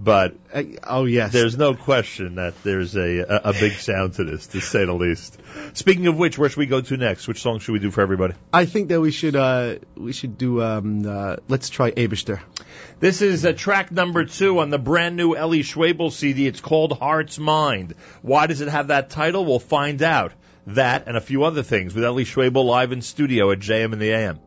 But 0.00 0.36
Uh, 0.54 0.62
oh 0.84 1.06
yes, 1.06 1.32
there's 1.32 1.58
no 1.58 1.74
question 1.74 2.36
that 2.36 2.54
there's 2.62 2.94
a, 2.94 3.18
a 3.18 3.40
a 3.50 3.52
big 3.52 3.72
sound 3.72 4.14
to 4.14 4.22
this, 4.22 4.46
to 4.48 4.60
say 4.60 4.84
the 4.84 4.92
least. 4.92 5.36
Speaking 5.72 6.06
of 6.06 6.16
which, 6.16 6.38
where 6.38 6.48
should 6.48 6.58
we 6.60 6.66
go 6.66 6.80
to 6.80 6.96
next? 6.96 7.26
Which 7.26 7.42
song 7.42 7.58
should 7.58 7.72
we 7.72 7.80
do 7.80 7.90
for 7.90 8.00
everybody? 8.00 8.34
I 8.52 8.64
think 8.64 8.90
that 8.90 9.00
we 9.00 9.10
should 9.10 9.34
uh, 9.34 9.78
we 9.96 10.12
should 10.12 10.38
do. 10.38 10.62
Um, 10.62 11.04
uh, 11.04 11.36
let's 11.48 11.68
try 11.68 11.90
Abishter. 11.90 12.38
This 13.00 13.22
is 13.22 13.44
uh, 13.44 13.52
track 13.54 13.90
number 13.90 14.24
two 14.24 14.60
on 14.60 14.70
the 14.70 14.78
brand 14.78 15.16
new 15.16 15.36
Eli 15.36 15.62
Schwebel 15.62 16.12
CD. 16.12 16.46
It's 16.46 16.60
called 16.60 16.96
Heart's 16.96 17.40
Mind. 17.40 17.94
Why 18.22 18.46
does 18.46 18.60
it 18.60 18.68
have 18.68 18.88
that 18.88 19.10
title? 19.10 19.44
We'll 19.44 19.58
find 19.58 20.00
out. 20.00 20.30
That 20.68 21.04
and 21.06 21.16
a 21.16 21.22
few 21.22 21.44
other 21.44 21.62
things 21.62 21.94
with 21.94 22.04
Eli 22.04 22.24
Schwebel 22.24 22.62
live 22.62 22.92
in 22.92 23.00
studio 23.00 23.50
at 23.52 23.58
JM 23.58 23.94
and 23.94 24.02
the 24.02 24.10
AM. 24.10 24.38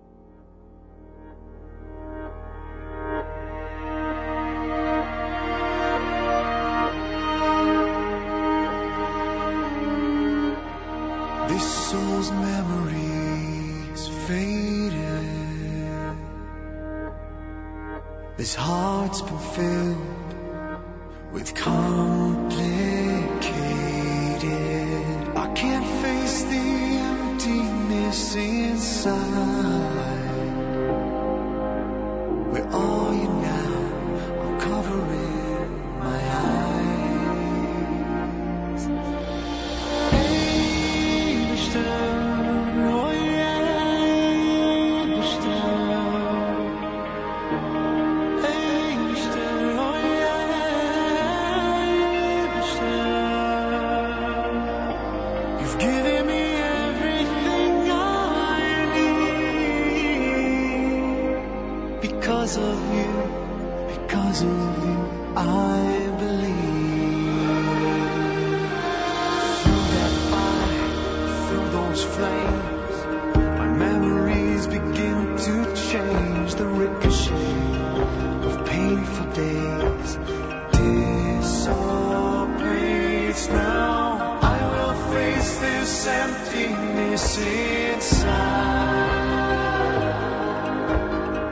Inside. 87.42 88.32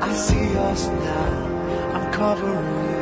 I 0.02 0.14
see 0.14 0.58
us 0.58 0.88
now. 0.88 1.94
I'm 1.96 2.12
covering 2.14 2.54
my 2.56 2.99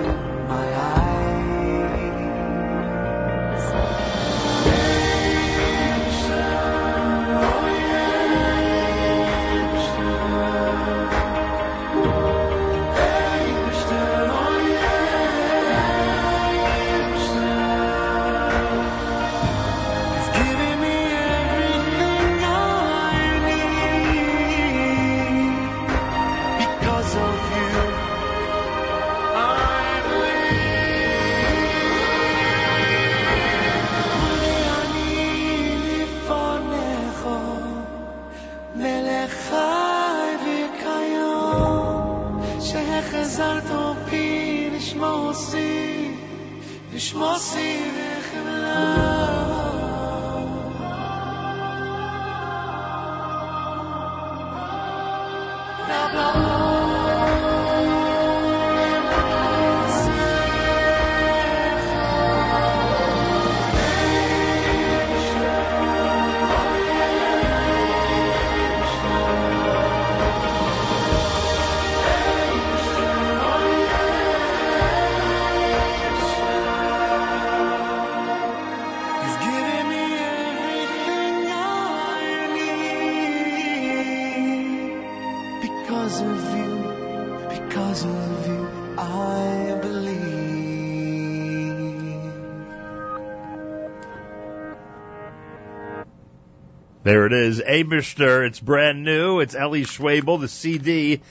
There 97.08 97.26
it 97.26 97.32
is, 97.32 97.62
Abishter. 97.62 98.46
It's 98.46 98.60
brand 98.60 99.06
new. 99.06 99.40
It's 99.40 99.56
Eli 99.56 99.84
Schwebel. 99.84 100.42
The 100.42 100.50
CD 100.50 101.22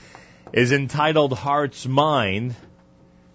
is 0.51 0.71
entitled 0.71 1.33
Heart's 1.33 1.85
Mind. 1.85 2.55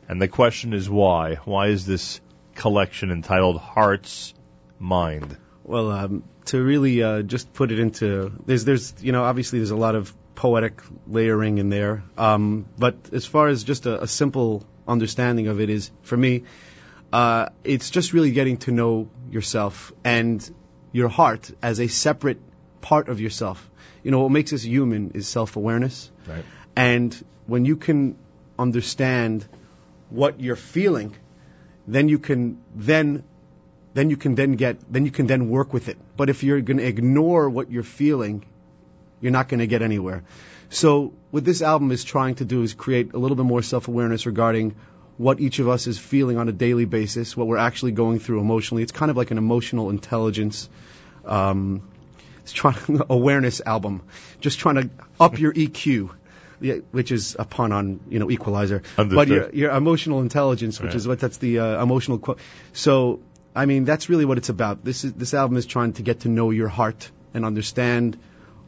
And 0.08 0.20
the 0.20 0.26
question 0.26 0.72
is 0.72 0.90
why? 0.90 1.36
Why 1.44 1.68
is 1.68 1.86
this 1.86 2.20
collection 2.56 3.12
entitled 3.12 3.58
Heart's 3.58 4.34
Mind? 4.80 5.36
Well, 5.62 5.92
um, 5.92 6.24
to 6.46 6.60
really 6.60 7.00
uh, 7.00 7.22
just 7.22 7.52
put 7.52 7.70
it 7.70 7.78
into 7.78 8.32
there's 8.44 8.64
there's 8.64 8.92
you 9.00 9.12
know 9.12 9.22
obviously 9.22 9.60
there's 9.60 9.70
a 9.70 9.76
lot 9.76 9.94
of 9.94 10.12
poetic 10.34 10.82
layering 11.06 11.58
in 11.58 11.68
there, 11.68 12.02
um, 12.18 12.66
but 12.76 12.96
as 13.12 13.24
far 13.24 13.46
as 13.46 13.62
just 13.62 13.86
a, 13.86 14.02
a 14.02 14.08
simple 14.08 14.66
understanding 14.88 15.46
of 15.46 15.60
it 15.60 15.70
is 15.70 15.92
for 16.02 16.16
me, 16.16 16.42
uh, 17.12 17.50
it's 17.62 17.90
just 17.90 18.12
really 18.12 18.32
getting 18.32 18.56
to 18.56 18.72
know 18.72 19.08
yourself 19.30 19.92
and 20.02 20.52
your 20.92 21.08
heart 21.08 21.50
as 21.62 21.80
a 21.80 21.88
separate 21.88 22.40
part 22.80 23.08
of 23.08 23.20
yourself. 23.20 23.68
You 24.02 24.10
know 24.10 24.20
what 24.20 24.30
makes 24.32 24.52
us 24.52 24.62
human 24.62 25.10
is 25.14 25.28
self-awareness, 25.28 26.10
Right. 26.28 26.44
and 26.76 27.24
when 27.46 27.64
you 27.64 27.76
can 27.76 28.16
understand 28.58 29.46
what 30.10 30.40
you're 30.40 30.56
feeling, 30.56 31.14
then 31.86 32.08
you 32.08 32.18
can 32.18 32.58
then 32.74 33.24
then 33.94 34.10
you 34.10 34.16
can 34.16 34.34
then 34.34 34.52
get 34.52 34.80
then 34.92 35.04
you 35.06 35.10
can 35.10 35.26
then 35.26 35.48
work 35.48 35.72
with 35.72 35.88
it. 35.88 35.98
But 36.16 36.30
if 36.30 36.42
you're 36.42 36.60
going 36.60 36.78
to 36.78 36.86
ignore 36.86 37.48
what 37.50 37.70
you're 37.70 37.82
feeling, 37.94 38.44
you're 39.20 39.32
not 39.32 39.48
going 39.48 39.60
to 39.60 39.66
get 39.66 39.82
anywhere. 39.82 40.22
So 40.70 41.12
what 41.30 41.44
this 41.44 41.60
album 41.62 41.90
is 41.92 42.04
trying 42.04 42.36
to 42.36 42.44
do 42.44 42.62
is 42.62 42.74
create 42.74 43.12
a 43.14 43.18
little 43.18 43.36
bit 43.36 43.44
more 43.44 43.62
self-awareness 43.62 44.24
regarding 44.26 44.74
what 45.18 45.40
each 45.40 45.58
of 45.58 45.68
us 45.68 45.86
is 45.86 45.98
feeling 45.98 46.36
on 46.38 46.48
a 46.48 46.52
daily 46.52 46.84
basis, 46.84 47.36
what 47.36 47.46
we're 47.46 47.58
actually 47.58 47.92
going 47.92 48.18
through 48.18 48.40
emotionally. 48.40 48.82
It's 48.82 48.92
kind 48.92 49.10
of 49.10 49.16
like 49.16 49.30
an 49.30 49.38
emotional 49.38 49.90
intelligence 49.90 50.68
um, 51.24 51.82
it's 52.42 52.52
trying 52.52 52.76
awareness 53.10 53.60
album, 53.64 54.02
just 54.40 54.58
trying 54.58 54.74
to 54.76 54.90
up 55.20 55.38
your 55.38 55.52
EQ. 55.52 56.10
which 56.92 57.12
is 57.12 57.36
a 57.38 57.44
pun 57.44 57.72
on 57.72 58.00
you 58.08 58.18
know 58.18 58.30
Equalizer. 58.30 58.82
Understood. 58.98 59.16
But 59.16 59.28
your 59.28 59.50
your 59.50 59.70
emotional 59.70 60.20
intelligence, 60.20 60.80
which 60.80 60.88
Right. 60.88 60.96
is 60.96 61.06
what 61.08 61.20
that's 61.20 61.38
the 61.38 61.58
uh, 61.60 61.82
emotional 61.82 62.18
quote. 62.18 62.38
So 62.72 63.20
I 63.54 63.66
mean 63.66 63.84
that's 63.84 64.08
really 64.08 64.24
what 64.24 64.38
it's 64.38 64.48
about. 64.48 64.84
This 64.84 65.04
is 65.04 65.12
this 65.12 65.34
album 65.34 65.56
is 65.56 65.66
trying 65.66 65.92
to 65.94 66.02
get 66.02 66.20
to 66.20 66.28
know 66.28 66.50
your 66.50 66.68
heart 66.68 67.10
and 67.34 67.44
understand 67.44 68.18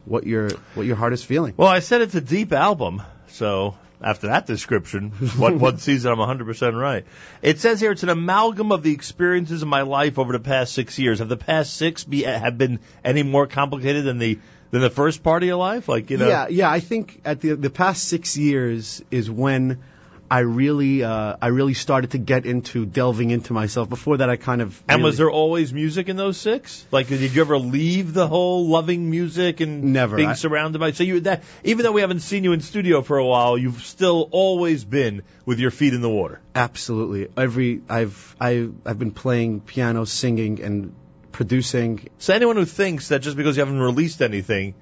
what 0.05 0.25
your 0.25 0.49
what 0.75 0.85
your 0.85 0.95
heart 0.95 1.13
is 1.13 1.23
feeling. 1.23 1.53
Well, 1.57 1.67
I 1.69 1.79
said 1.79 2.01
it's 2.01 2.15
a 2.15 2.21
deep 2.21 2.53
album, 2.53 3.01
so 3.27 3.75
after 4.01 4.27
that 4.27 4.45
description, 4.45 5.11
one 5.37 5.77
sees 5.77 6.05
it, 6.05 6.09
I'm 6.09 6.17
100% 6.17 6.79
right. 6.79 7.05
It 7.41 7.59
says 7.59 7.79
here 7.79 7.91
it's 7.91 8.03
an 8.03 8.09
amalgam 8.09 8.71
of 8.71 8.83
the 8.83 8.91
experiences 8.91 9.61
of 9.61 9.67
my 9.67 9.81
life 9.81 10.19
over 10.19 10.33
the 10.33 10.39
past 10.39 10.73
six 10.73 10.99
years. 10.99 11.19
Have 11.19 11.29
the 11.29 11.37
past 11.37 11.75
six 11.75 12.03
be 12.03 12.23
have 12.23 12.57
been 12.57 12.79
any 13.03 13.23
more 13.23 13.47
complicated 13.47 14.05
than 14.05 14.17
the 14.17 14.39
than 14.71 14.81
the 14.81 14.89
first 14.89 15.23
part 15.23 15.43
of 15.43 15.47
your 15.47 15.57
life? 15.57 15.87
Like 15.87 16.09
you 16.09 16.17
know, 16.17 16.27
Yeah, 16.27 16.47
yeah. 16.49 16.69
I 16.69 16.79
think 16.79 17.21
at 17.25 17.41
the 17.41 17.55
the 17.55 17.69
past 17.69 18.03
six 18.03 18.37
years 18.37 19.01
is 19.11 19.29
when 19.29 19.81
I 20.29 20.39
really 20.39 21.03
uh, 21.03 21.35
I 21.39 21.47
really 21.47 21.75
started 21.75 22.11
to 22.11 22.17
get 22.17 22.45
into 22.45 22.85
delving 22.85 23.29
into 23.29 23.53
myself. 23.53 23.89
Before 23.89 24.17
that, 24.17 24.29
I 24.29 24.37
kind 24.37 24.61
of 24.61 24.81
And 24.89 25.03
was 25.03 25.17
there 25.17 25.29
always 25.29 25.71
music 25.71 26.09
in 26.09 26.17
those 26.17 26.37
six? 26.37 26.85
Like, 26.91 27.07
did 27.07 27.33
you 27.35 27.41
ever 27.41 27.59
leave 27.59 28.13
the 28.13 28.27
whole 28.27 28.67
loving 28.67 29.09
music 29.11 29.59
and 29.59 29.93
Never. 29.93 30.17
being 30.17 30.29
I- 30.29 30.33
surrounded 30.33 30.79
by? 30.79 30.91
So 30.93 31.03
you 31.03 31.19
that 31.21 31.43
even 31.63 31.83
though 31.83 31.91
we 31.91 32.01
haven't 32.01 32.21
seen 32.21 32.43
you 32.43 32.53
in 32.53 32.61
studio 32.61 33.01
for 33.03 33.17
a 33.17 33.25
while, 33.25 33.57
you've 33.57 33.83
still 33.83 34.27
always 34.31 34.83
been 34.83 35.21
with 35.45 35.59
your 35.59 35.71
feet 35.71 35.93
in 35.93 36.01
the 36.01 36.09
water. 36.09 36.39
absolutely 36.55 37.27
every 37.37 37.81
I've 37.87 38.35
I 38.41 38.67
I've 38.85 38.97
been 38.97 39.11
playing 39.11 39.59
piano, 39.61 40.05
singing, 40.05 40.61
and 40.61 40.93
producing. 41.31 42.09
So 42.17 42.33
anyone 42.33 42.55
who 42.55 42.65
thinks 42.65 43.09
that 43.09 43.19
just 43.21 43.37
because 43.37 43.57
you 43.57 43.61
haven't 43.61 43.79
released 43.79 44.21
anything, 44.21 44.73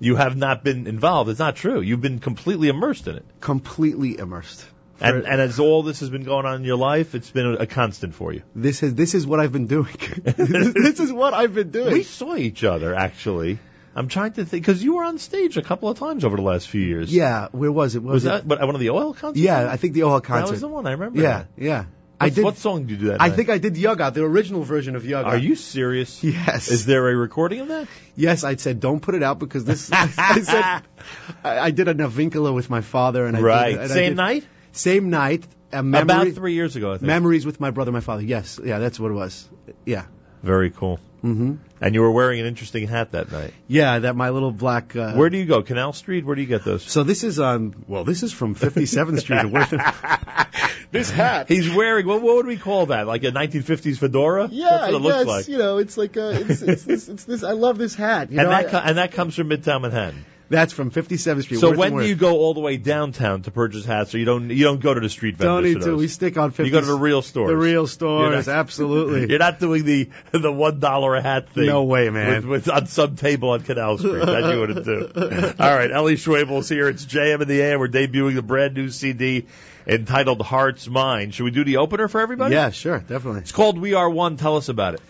you 0.00 0.16
have 0.16 0.36
not 0.36 0.64
been 0.64 0.86
involved, 0.86 1.30
it's 1.30 1.38
not 1.38 1.54
true. 1.56 1.80
You've 1.80 2.00
been 2.00 2.18
completely 2.18 2.68
immersed 2.68 3.06
in 3.06 3.16
it. 3.16 3.24
completely 3.40 4.18
immersed. 4.18 4.64
And, 5.00 5.26
and 5.26 5.40
as 5.40 5.60
all 5.60 5.82
this 5.82 6.00
has 6.00 6.10
been 6.10 6.24
going 6.24 6.44
on 6.44 6.56
in 6.56 6.64
your 6.64 6.76
life, 6.76 7.14
it's 7.14 7.30
been 7.30 7.46
a, 7.46 7.52
a 7.54 7.66
constant 7.66 8.14
for 8.14 8.32
you. 8.32 8.42
this 8.54 8.82
is 8.82 8.94
this 8.94 9.14
is 9.14 9.26
what 9.26 9.38
I've 9.40 9.52
been 9.52 9.66
doing. 9.66 9.94
this 10.24 10.98
is 11.00 11.12
what 11.12 11.34
I've 11.34 11.54
been 11.54 11.70
doing. 11.70 11.92
We 11.92 12.02
saw 12.02 12.34
each 12.36 12.64
other 12.64 12.94
actually. 12.94 13.58
I'm 13.94 14.08
trying 14.08 14.32
to 14.34 14.44
think 14.44 14.64
because 14.64 14.82
you 14.82 14.96
were 14.96 15.04
on 15.04 15.18
stage 15.18 15.56
a 15.56 15.62
couple 15.62 15.88
of 15.88 15.98
times 15.98 16.24
over 16.24 16.36
the 16.36 16.42
last 16.42 16.68
few 16.68 16.80
years. 16.80 17.12
yeah, 17.12 17.48
where 17.52 17.72
was 17.72 17.96
it? 17.96 18.02
Was 18.02 18.24
it? 18.24 18.28
that 18.28 18.48
but 18.48 18.60
one 18.60 18.74
of 18.74 18.80
the 18.80 18.90
OL 18.90 19.12
concerts? 19.14 19.38
Yeah, 19.40 19.68
I 19.70 19.76
think 19.76 19.94
the 19.94 20.04
OL 20.04 20.20
that 20.20 20.24
concert. 20.24 20.52
was 20.52 20.60
the 20.60 20.68
one 20.68 20.86
I 20.86 20.92
remember. 20.92 21.20
Yeah, 21.20 21.38
that. 21.38 21.48
yeah. 21.56 21.84
I 22.20 22.30
did. 22.30 22.44
What 22.44 22.56
song 22.58 22.82
did 22.82 22.90
you 22.90 22.96
do 22.96 23.06
that? 23.06 23.20
I 23.20 23.28
night? 23.28 23.36
think 23.36 23.48
I 23.48 23.58
did 23.58 23.76
Yaga, 23.76 24.10
the 24.10 24.24
original 24.24 24.62
version 24.64 24.96
of 24.96 25.04
Yaga. 25.06 25.28
Are 25.28 25.36
you 25.36 25.54
serious? 25.54 26.22
Yes. 26.24 26.68
Is 26.68 26.84
there 26.84 27.08
a 27.08 27.14
recording 27.14 27.60
of 27.60 27.68
that? 27.68 27.86
Yes, 28.16 28.42
I 28.42 28.56
said 28.56 28.80
don't 28.80 29.00
put 29.00 29.14
it 29.14 29.22
out 29.22 29.38
because 29.38 29.64
this. 29.64 29.90
I 29.92 30.40
said 30.40 30.82
I, 31.44 31.58
I 31.58 31.70
did 31.70 31.86
a 31.88 31.94
Navincula 31.94 32.52
with 32.52 32.68
my 32.68 32.80
father, 32.80 33.26
and 33.26 33.36
I 33.36 33.40
right. 33.40 33.68
Did, 33.70 33.80
and 33.82 33.92
I 33.92 33.94
Same 33.94 34.10
did- 34.10 34.16
night. 34.16 34.44
Same 34.72 35.10
night. 35.10 35.44
A 35.70 35.82
memory, 35.82 36.02
About 36.02 36.28
three 36.32 36.54
years 36.54 36.76
ago, 36.76 36.92
I 36.92 36.94
think. 36.94 37.02
memories 37.06 37.44
with 37.44 37.60
my 37.60 37.70
brother, 37.70 37.92
my 37.92 38.00
father. 38.00 38.22
Yes, 38.22 38.58
yeah, 38.64 38.78
that's 38.78 38.98
what 38.98 39.10
it 39.10 39.14
was. 39.14 39.46
Yeah, 39.84 40.06
Very 40.42 40.70
cool. 40.70 40.98
hmm 41.20 41.56
And 41.80 41.94
you 41.94 42.00
were 42.00 42.10
wearing 42.10 42.40
an 42.40 42.46
interesting 42.46 42.88
hat 42.88 43.12
that 43.12 43.30
night. 43.30 43.52
yeah, 43.66 43.98
that 43.98 44.16
my 44.16 44.30
little 44.30 44.50
black. 44.50 44.96
Uh, 44.96 45.12
Where 45.12 45.28
do 45.28 45.36
you 45.36 45.44
go? 45.44 45.60
Canal 45.62 45.92
Street? 45.92 46.24
Where 46.24 46.34
do 46.36 46.40
you 46.40 46.48
get 46.48 46.64
those? 46.64 46.84
So 46.84 47.02
this 47.04 47.22
is 47.22 47.38
um. 47.38 47.84
Well, 47.86 48.04
this 48.04 48.22
is 48.22 48.32
from 48.32 48.54
57th 48.54 49.20
Street. 49.20 49.44
of 49.44 49.52
Worth- 49.52 49.74
this 50.90 51.10
hat. 51.10 51.48
He's 51.48 51.68
wearing 51.74 52.06
what? 52.06 52.22
What 52.22 52.36
would 52.36 52.46
we 52.46 52.56
call 52.56 52.86
that? 52.86 53.06
Like 53.06 53.24
a 53.24 53.30
1950s 53.32 53.98
fedora? 53.98 54.48
Yeah, 54.50 54.70
That's 54.70 54.80
what 54.80 54.90
it 54.90 54.94
I 54.94 54.98
looks 55.00 55.16
guess 55.18 55.26
like. 55.26 55.48
you 55.48 55.58
know 55.58 55.76
it's 55.78 55.96
like 55.98 56.16
uh, 56.16 56.32
it's, 56.34 56.62
it's, 56.62 56.84
this, 56.84 57.08
it's 57.10 57.24
this. 57.24 57.42
I 57.44 57.52
love 57.52 57.76
this 57.76 57.94
hat. 57.94 58.32
You 58.32 58.38
and 58.38 58.46
know, 58.48 58.56
that 58.56 58.66
I- 58.66 58.70
co- 58.70 58.78
and 58.78 58.96
that 58.98 59.12
comes 59.12 59.34
from 59.34 59.50
Midtown 59.50 59.82
Manhattan. 59.82 60.24
That's 60.50 60.72
from 60.72 60.90
57th 60.90 61.42
Street. 61.42 61.60
So 61.60 61.70
Worth 61.70 61.78
when 61.78 61.96
do 61.98 62.06
you 62.06 62.14
go 62.14 62.38
all 62.38 62.54
the 62.54 62.60
way 62.60 62.78
downtown 62.78 63.42
to 63.42 63.50
purchase 63.50 63.84
hats, 63.84 64.14
or 64.14 64.18
you 64.18 64.24
don't 64.24 64.48
you 64.48 64.64
don't 64.64 64.80
go 64.80 64.94
to 64.94 65.00
the 65.00 65.10
street 65.10 65.36
vendors? 65.36 65.74
Don't 65.74 65.82
need 65.82 65.82
to. 65.84 65.96
We 65.96 66.08
stick 66.08 66.38
on 66.38 66.52
50. 66.52 66.64
You 66.64 66.70
go 66.72 66.80
to 66.80 66.86
the 66.86 66.94
real 66.94 67.20
stores. 67.20 67.48
The 67.50 67.56
real 67.56 67.86
You're 67.86 68.30
not- 68.36 68.48
absolutely. 68.48 69.28
You're 69.28 69.38
not 69.38 69.60
doing 69.60 69.84
the 69.84 70.08
the 70.32 70.50
one 70.50 70.80
dollar 70.80 71.14
a 71.16 71.22
hat 71.22 71.50
thing. 71.50 71.66
No 71.66 71.84
way, 71.84 72.08
man. 72.08 72.48
With, 72.48 72.66
with 72.66 72.70
on 72.70 72.86
some 72.86 73.16
table 73.16 73.50
on 73.50 73.60
Canal 73.60 73.98
Street 73.98 74.24
that 74.24 74.52
you 74.52 74.60
wouldn't 74.60 74.84
do. 74.84 75.54
All 75.58 75.76
right, 75.76 75.90
Eli 75.90 76.14
Schwebel's 76.14 76.68
here. 76.68 76.88
It's 76.88 77.04
JM 77.04 77.42
in 77.42 77.48
the 77.48 77.60
AM. 77.60 77.78
We're 77.78 77.88
debuting 77.88 78.34
the 78.34 78.42
brand 78.42 78.74
new 78.74 78.88
CD 78.88 79.46
entitled 79.86 80.40
Heart's 80.40 80.88
Mind. 80.88 81.34
Should 81.34 81.44
we 81.44 81.50
do 81.50 81.64
the 81.64 81.78
opener 81.78 82.08
for 82.08 82.20
everybody? 82.20 82.54
Yeah, 82.54 82.70
sure, 82.70 82.98
definitely. 83.00 83.40
It's 83.40 83.52
called 83.52 83.78
We 83.78 83.94
Are 83.94 84.08
One. 84.08 84.36
Tell 84.38 84.56
us 84.56 84.68
about 84.70 84.94
it. 84.94 85.00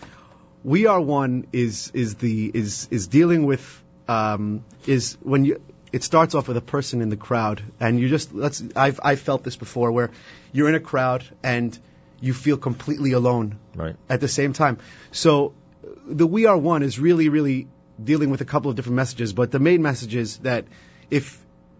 We 0.63 0.87
are 0.87 0.99
one 0.99 1.47
is 1.53 1.89
is 1.93 2.15
the 2.15 2.51
is 2.53 2.89
is 2.91 3.07
dealing 3.07 3.45
with 3.45 3.81
um, 4.17 4.63
is 4.95 5.17
when 5.33 5.45
you 5.45 5.61
it 5.91 6.03
starts 6.03 6.35
off 6.39 6.47
with 6.47 6.57
a 6.57 6.61
person 6.71 7.01
in 7.03 7.09
the 7.09 7.17
crowd 7.27 7.61
and 7.79 7.99
you 7.99 8.09
just 8.09 8.33
let's 8.33 8.63
I've 8.85 8.99
I 9.11 9.15
felt 9.15 9.43
this 9.43 9.55
before 9.63 9.91
where 9.91 10.11
you're 10.51 10.69
in 10.69 10.75
a 10.75 10.85
crowd 10.91 11.23
and 11.43 11.77
you 12.27 12.33
feel 12.33 12.57
completely 12.57 13.13
alone 13.13 13.57
Right. 13.75 13.95
at 14.09 14.19
the 14.21 14.27
same 14.27 14.53
time. 14.53 14.77
So 15.11 15.53
the 16.21 16.27
We 16.27 16.45
Are 16.53 16.57
One 16.57 16.83
is 16.83 16.99
really, 16.99 17.29
really 17.29 17.67
dealing 18.11 18.29
with 18.35 18.41
a 18.41 18.45
couple 18.53 18.69
of 18.71 18.75
different 18.75 18.97
messages, 18.97 19.33
but 19.33 19.51
the 19.51 19.59
main 19.59 19.81
message 19.81 20.15
is 20.15 20.37
that 20.49 20.65
if 21.09 21.31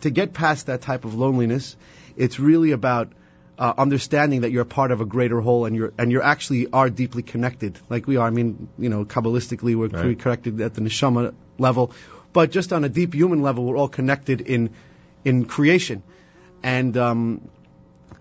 to 0.02 0.10
get 0.10 0.34
past 0.34 0.68
that 0.68 0.82
type 0.82 1.06
of 1.06 1.16
loneliness, 1.24 1.76
it's 2.16 2.40
really 2.40 2.72
about 2.72 3.12
uh, 3.58 3.74
understanding 3.86 4.42
that 4.42 4.52
you're 4.52 4.62
a 4.62 4.74
part 4.74 4.92
of 4.92 5.02
a 5.02 5.06
greater 5.06 5.42
whole 5.42 5.66
and 5.66 5.76
you're 5.76 5.92
and 5.98 6.12
you 6.12 6.22
actually 6.22 6.68
are 6.82 6.90
deeply 6.90 7.22
connected, 7.34 7.78
like 7.90 8.08
we 8.08 8.16
are. 8.18 8.28
I 8.28 8.30
mean, 8.32 8.70
you 8.78 8.90
know, 8.96 9.04
kabbalistically 9.06 9.76
we're 9.76 9.88
Right. 9.88 10.18
connected 10.18 10.62
at 10.62 10.74
the 10.74 10.82
neshama 10.82 11.34
level, 11.58 11.92
but 12.34 12.52
just 12.52 12.74
on 12.74 12.84
a 12.84 12.90
deep 12.90 13.14
human 13.14 13.42
level, 13.42 13.66
we're 13.66 13.78
all 13.78 13.90
connected 13.90 14.42
in 14.42 14.70
in 15.26 15.46
creation, 15.46 16.04
and 16.64 16.96
um, 16.98 17.50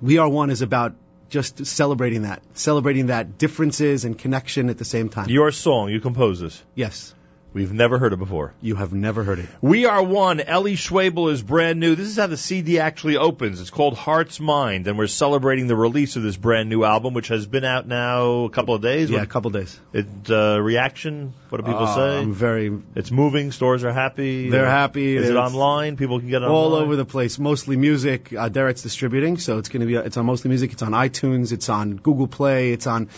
we 0.01 0.19
are 0.19 0.29
one 0.29 0.51
is 0.51 0.63
about 0.63 0.95
just 1.29 1.67
celebrating 1.67 2.23
that, 2.23 2.43
celebrating 2.55 3.07
that 3.07 3.39
differences 3.39 4.05
and 4.05 4.19
connection 4.19 4.71
at 4.71 4.79
the 4.79 4.85
same 4.85 5.09
time. 5.09 5.29
Your 5.29 5.53
song, 5.53 5.91
you 5.91 6.01
compose 6.01 6.41
this. 6.41 6.63
yes, 6.75 7.15
We've 7.59 7.73
never 7.73 7.99
heard 7.99 8.13
it 8.13 8.19
before. 8.19 8.55
you 8.63 8.77
have 8.77 8.93
never 8.93 9.25
heard 9.25 9.41
it. 9.41 9.49
We 9.61 9.87
Are 9.87 10.03
One. 10.03 10.41
Eli 10.41 10.75
Schwebel 10.75 11.33
is 11.33 11.43
brand 11.43 11.81
new. 11.81 11.97
This 11.97 12.07
is 12.07 12.17
how 12.17 12.29
the 12.29 12.37
CD 12.37 12.79
actually 12.79 13.17
opens. 13.17 13.61
It's 13.61 13.71
called 13.71 13.97
Heart's 13.97 14.39
Mind, 14.39 14.87
and 14.87 14.97
we're 14.97 15.09
celebrating 15.09 15.67
the 15.67 15.75
release 15.75 16.15
of 16.17 16.23
this 16.23 16.37
brand 16.37 16.69
new 16.69 16.85
album, 16.85 17.15
which 17.15 17.29
has 17.29 17.47
been 17.47 17.65
out 17.65 17.89
now 17.89 18.45
a 18.45 18.51
couple 18.51 18.75
of 18.75 18.83
days. 18.83 19.11
Yeah, 19.11 19.23
a 19.23 19.27
couple 19.27 19.51
days. 19.51 19.79
It, 19.93 20.07
uh, 20.31 20.61
reaction? 20.61 21.35
What 21.49 21.59
do 21.59 21.65
people 21.65 21.87
Oh, 21.89 21.97
say? 21.97 22.19
I'm 22.21 22.33
very 22.33 22.71
It's 22.95 23.11
moving. 23.11 23.51
Stores 23.53 23.83
are 23.83 23.93
happy. 23.93 24.51
They're 24.51 24.67
happy. 24.67 25.17
Is 25.17 25.29
it 25.29 25.37
online? 25.37 25.97
People 25.97 26.21
can 26.21 26.29
get 26.29 26.43
it 26.43 26.49
all 26.49 26.67
online? 26.67 26.83
over 26.83 26.97
the 26.97 27.05
place. 27.05 27.39
Mostly 27.39 27.77
music. 27.77 28.33
Uh, 28.33 28.49
Derek's 28.49 28.83
distributing, 28.83 29.37
so 29.39 29.59
it's 29.59 29.69
going 29.69 29.81
to 29.81 29.87
be. 29.87 29.95
It's 29.97 30.17
on 30.17 30.27
mostly 30.27 30.49
music. 30.51 30.73
It's 30.73 30.83
on 30.83 30.93
iTunes. 30.93 31.53
It's 31.53 31.69
on 31.69 31.97
Google 31.97 32.29
Play. 32.29 32.73
It's 32.73 32.87
on 32.87 33.09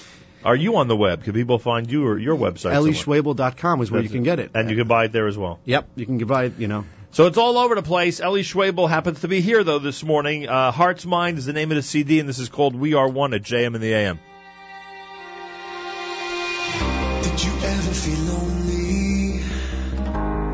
Are 0.44 0.56
you 0.56 0.76
on 0.76 0.88
the 0.88 0.96
web? 0.96 1.24
Can 1.24 1.34
people 1.34 1.58
find 1.58 1.90
you 1.90 2.06
or 2.06 2.18
your 2.18 2.36
website? 2.36 2.72
somewhere? 2.72 2.92
elischwebel.com 2.92 3.82
is 3.82 3.90
where 3.90 4.00
you 4.00 4.08
That's 4.08 4.14
can 4.14 4.22
get 4.22 4.38
it. 4.38 4.52
And 4.54 4.70
you 4.70 4.76
can 4.76 4.88
buy 4.88 5.04
it 5.04 5.12
there 5.12 5.26
as 5.26 5.36
well. 5.36 5.60
Yep, 5.64 5.88
you 5.96 6.06
can 6.06 6.18
buy 6.18 6.44
it. 6.46 6.58
You 6.58 6.68
know. 6.68 6.84
So 7.12 7.26
it's 7.26 7.36
all 7.38 7.58
over 7.58 7.74
the 7.74 7.82
place. 7.82 8.20
Eli 8.20 8.42
Schwebel 8.42 8.88
happens 8.88 9.20
to 9.20 9.28
be 9.28 9.40
here 9.40 9.64
though 9.64 9.80
this 9.80 10.04
morning. 10.04 10.48
Uh, 10.48 10.70
Heart's 10.70 11.04
Mind 11.04 11.38
is 11.38 11.46
the 11.46 11.52
name 11.52 11.70
of 11.72 11.76
the 11.76 11.82
CD, 11.82 12.20
and 12.20 12.28
this 12.28 12.38
is 12.38 12.48
called 12.48 12.76
We 12.76 12.94
Are 12.94 13.08
One 13.08 13.34
at 13.34 13.42
JM 13.42 13.74
and 13.74 13.82
the 13.82 13.92
AM. 13.92 14.20
Did 17.22 17.44
you 17.44 17.52
ever 17.64 17.92
feel 17.92 18.20
lonely? 18.20 19.42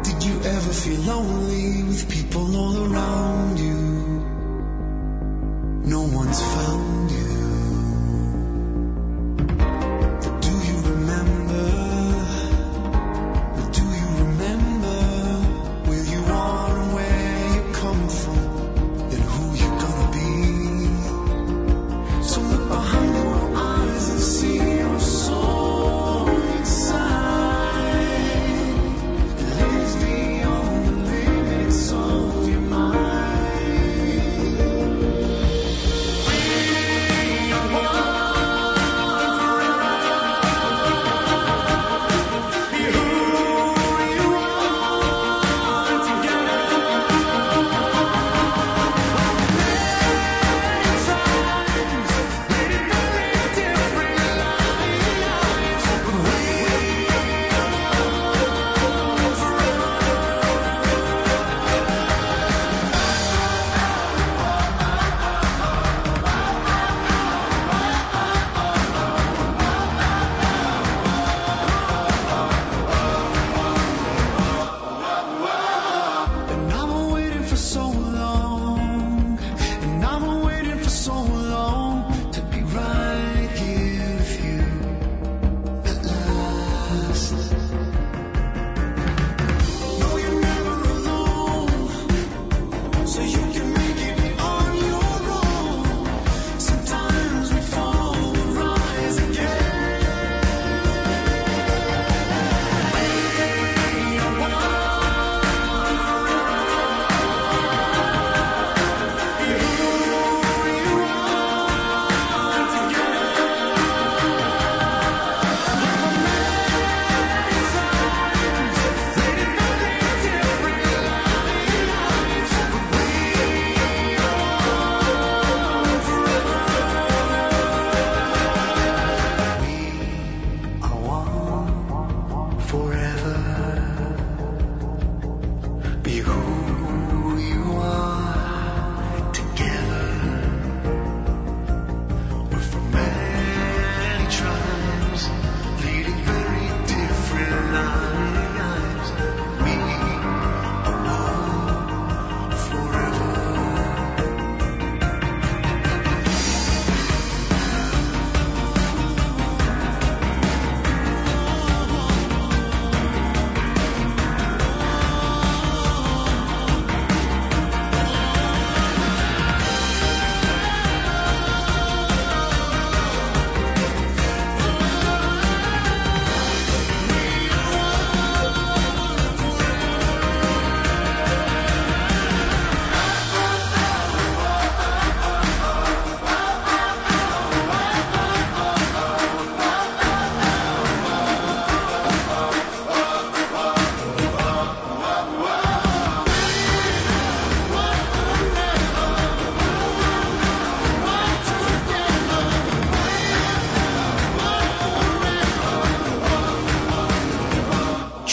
Did 0.02 0.24
you 0.24 0.40
ever 0.50 0.72
feel 0.72 1.00
lonely 1.00 1.82
with 1.84 2.10
people 2.10 2.56
all 2.56 2.92
around 2.92 3.58
you? 3.60 3.76
No 5.84 6.00
one's 6.02 6.40
found 6.42 7.10
you. 7.10 7.25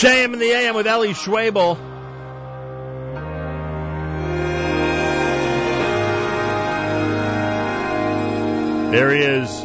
JM 0.04 0.34
in 0.34 0.38
the 0.38 0.50
AM 0.50 0.74
with 0.74 0.86
Eli 0.86 1.14
Schwebel. 1.14 1.78
There 8.90 9.14
he 9.14 9.22
is. 9.22 9.64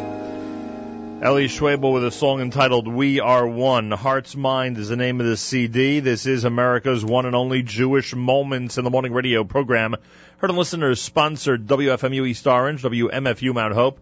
Eli 1.22 1.44
Schwebel 1.44 1.92
with 1.92 2.06
a 2.06 2.10
song 2.10 2.40
entitled 2.40 2.88
We 2.88 3.20
Are 3.20 3.46
One. 3.46 3.90
Heart's 3.90 4.34
Mind 4.34 4.78
is 4.78 4.88
the 4.88 4.96
name 4.96 5.20
of 5.20 5.26
the 5.26 5.36
CD. 5.36 6.00
This 6.00 6.24
is 6.24 6.44
America's 6.44 7.04
one 7.04 7.26
and 7.26 7.36
only 7.36 7.62
Jewish 7.62 8.14
Moments 8.14 8.78
in 8.78 8.84
the 8.84 8.90
Morning 8.90 9.12
radio 9.12 9.44
program. 9.44 9.94
Heard 10.38 10.48
and 10.48 10.58
listeners 10.58 11.02
sponsored 11.02 11.66
WFMU 11.66 12.26
East 12.26 12.46
Orange, 12.46 12.82
WMFU 12.82 13.52
Mount 13.52 13.74
Hope. 13.74 14.00